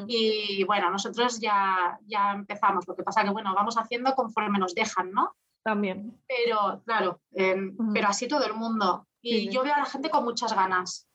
[0.08, 4.76] Y bueno, nosotros ya, ya empezamos, lo que pasa que bueno, vamos haciendo conforme nos
[4.76, 5.38] dejan, ¿no?
[5.64, 6.20] También.
[6.28, 9.08] Pero claro, em, pero así todo el mundo.
[9.22, 11.08] Y yo veo a la gente con muchas ganas,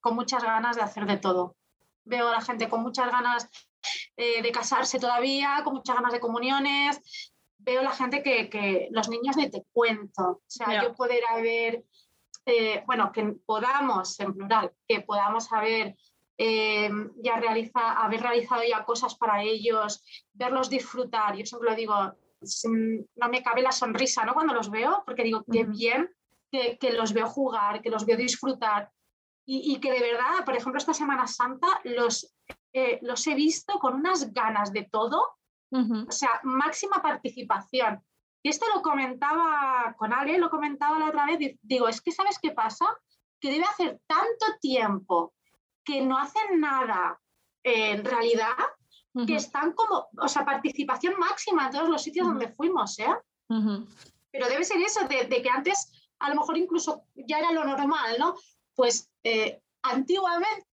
[0.00, 1.54] con muchas ganas de hacer de todo.
[2.04, 3.48] Veo a la gente con muchas ganas
[4.16, 7.30] eh, de casarse todavía, con muchas ganas de comuniones.
[7.58, 10.22] Veo a la gente que, que los niños ni te cuento.
[10.22, 11.84] O sea, yo poder haber
[12.46, 15.96] eh, bueno, que podamos, en plural, que podamos haber
[16.38, 16.90] eh,
[17.22, 21.36] ya realiza, haber realizado ya cosas para ellos, verlos disfrutar.
[21.36, 21.94] Yo siempre lo digo,
[23.16, 24.34] no me cabe la sonrisa ¿no?
[24.34, 26.10] cuando los veo, porque digo, qué bien
[26.50, 28.90] que, que, los veo jugar, que los veo disfrutar
[29.44, 32.34] y, y, que de verdad, por ejemplo, esta Semana Santa los,
[32.72, 35.36] eh, los he visto con unas ganas de todo,
[35.70, 38.02] o sea, máxima participación.
[38.42, 42.38] Y esto lo comentaba con Ale, lo comentaba la otra vez, digo, es que ¿sabes
[42.40, 42.86] qué pasa?
[43.40, 45.32] Que debe hacer tanto tiempo
[45.84, 47.20] que no hacen nada
[47.62, 48.56] en realidad,
[49.26, 53.14] que están como, o sea, participación máxima en todos los sitios donde fuimos, ¿eh?
[54.30, 58.16] Pero debe ser eso, de, que antes a lo mejor incluso ya era lo normal,
[58.18, 58.34] ¿no?
[58.74, 60.66] Pues eh, antiguamente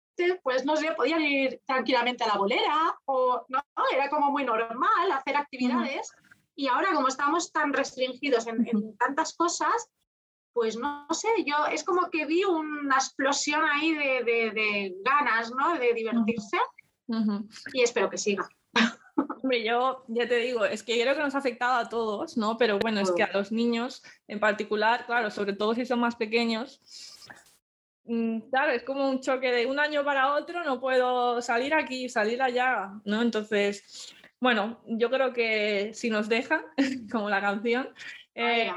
[0.42, 3.62] pues no sé, podían ir tranquilamente a la bolera o no,
[3.92, 6.12] era como muy normal hacer actividades.
[6.58, 9.92] Y ahora, como estamos tan restringidos en, tantas cosas,
[10.52, 15.78] pues no, sé, yo es como que vi una explosión ahí de, ganas, ¿no?
[15.78, 16.56] De divertirse.
[17.72, 18.48] Y espero que siga.
[19.40, 22.58] Hombre, yo ya te digo, es que creo que nos ha afectado a todos, ¿no?
[22.58, 26.16] Pero bueno, es que a los niños en particular, claro, sobre todo si son más
[26.16, 26.80] pequeños,
[28.06, 32.08] mm, claro, es como un choque de un año para otro, no puedo salir aquí,
[32.08, 33.22] salir allá, ¿no?
[33.22, 36.62] Entonces, bueno, yo creo que si nos dejan,
[37.10, 37.88] como la canción,
[38.34, 38.70] eh,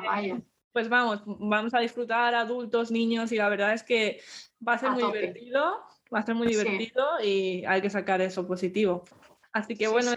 [0.72, 4.22] pues vamos, vamos a disfrutar adultos, niños y la verdad es que
[4.66, 5.84] va a ser muy divertido,
[6.14, 9.04] va a ser muy divertido y hay que sacar eso positivo.
[9.52, 10.12] Así que bueno,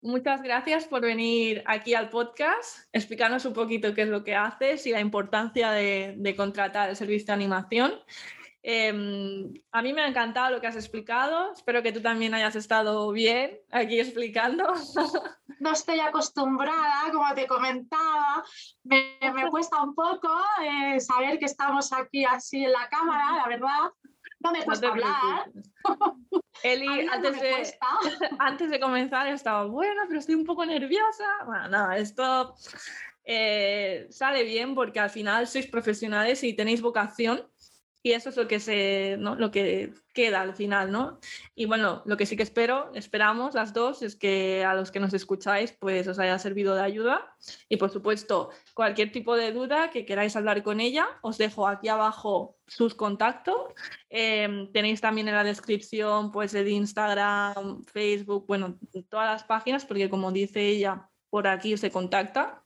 [0.00, 4.86] muchas gracias por venir aquí al podcast, explicarnos un poquito qué es lo que haces
[4.86, 7.92] y la importancia de, de contratar el servicio de animación.
[8.62, 11.52] Em, a mí me ha encantado lo que has explicado.
[11.52, 14.64] Espero que tú también hayas estado bien aquí explicando.
[15.58, 18.42] No estoy acostumbrada, como te comentaba.
[18.82, 19.18] Me,
[19.50, 20.30] cuesta un poco
[20.62, 23.92] eh, saber que estamos aquí así en la cámara, la verdad.
[24.38, 25.50] No me cuesta hablar.
[26.62, 27.78] Eli, antes, de,
[28.38, 31.26] antes de comenzar estaba, bueno, pero estoy un poco nerviosa.
[31.44, 32.54] Bueno, no, esto
[33.24, 37.46] eh, sale bien porque al final sois profesionales y tenéis vocación
[38.02, 39.34] y eso es lo que se, ¿no?
[39.34, 41.20] Lo que queda al final, ¿no?
[41.54, 45.00] Y bueno, lo que sí que espero, esperamos las dos, es que a los que
[45.00, 47.36] nos escucháis, pues os haya servido de ayuda.
[47.68, 51.88] Y por supuesto, cualquier tipo de duda que queráis hablar con ella, os dejo aquí
[51.88, 53.74] abajo sus contactos.
[54.08, 58.78] Em, tenéis también en la descripción, pues, el Instagram, Facebook, bueno,
[59.10, 62.62] todas las páginas, porque como dice ella, por aquí se contacta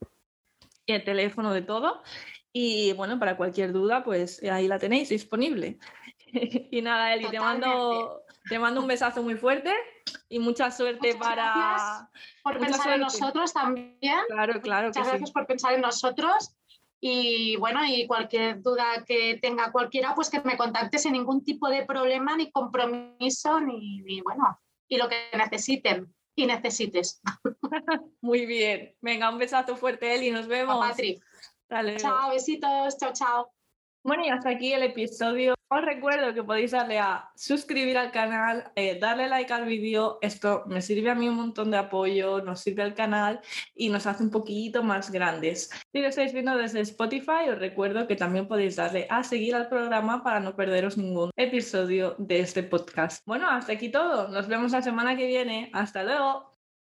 [0.85, 2.03] y el teléfono de todo.
[2.57, 5.77] Y bueno, para cualquier duda, pues ahí la tenéis disponible.
[6.71, 9.73] y nada, Eli, te mando, te mando un besazo muy fuerte
[10.29, 12.09] y mucha suerte para.
[12.41, 14.21] por pensar en nosotros también.
[14.29, 14.87] Claro, claro.
[14.87, 16.55] Muchas gracias por pensar en nosotros.
[17.01, 21.67] Y bueno, y cualquier duda que tenga cualquiera, pues que me contacte sin ningún tipo
[21.67, 27.21] de problema, ni compromiso, ni, ni bueno, y lo que necesiten y necesites.
[28.21, 28.95] Muy bien.
[29.01, 30.31] Venga, un besazo fuerte, Eli.
[30.31, 30.77] Nos vemos.
[30.79, 31.21] Patrick.
[31.69, 33.51] Chao, besitos, chao, chao.
[34.03, 35.55] Bueno, y hasta aquí el episodio.
[35.67, 40.19] Os recuerdo que podéis darle a suscribir al canal, eh, darle like al vídeo.
[40.21, 43.41] Esto me sirve a mí un montón de apoyo, nos sirve al canal
[43.73, 45.71] y nos hace un poquito más grandes.
[45.91, 49.69] Si lo estáis viendo desde Spotify, os recuerdo que también podéis darle a seguir al
[49.69, 53.23] programa para no perderos ningún episodio de este podcast.
[53.25, 54.27] Bueno, hasta aquí todo.
[54.27, 55.71] Nos vemos la semana que viene.
[55.73, 56.54] Hasta luego.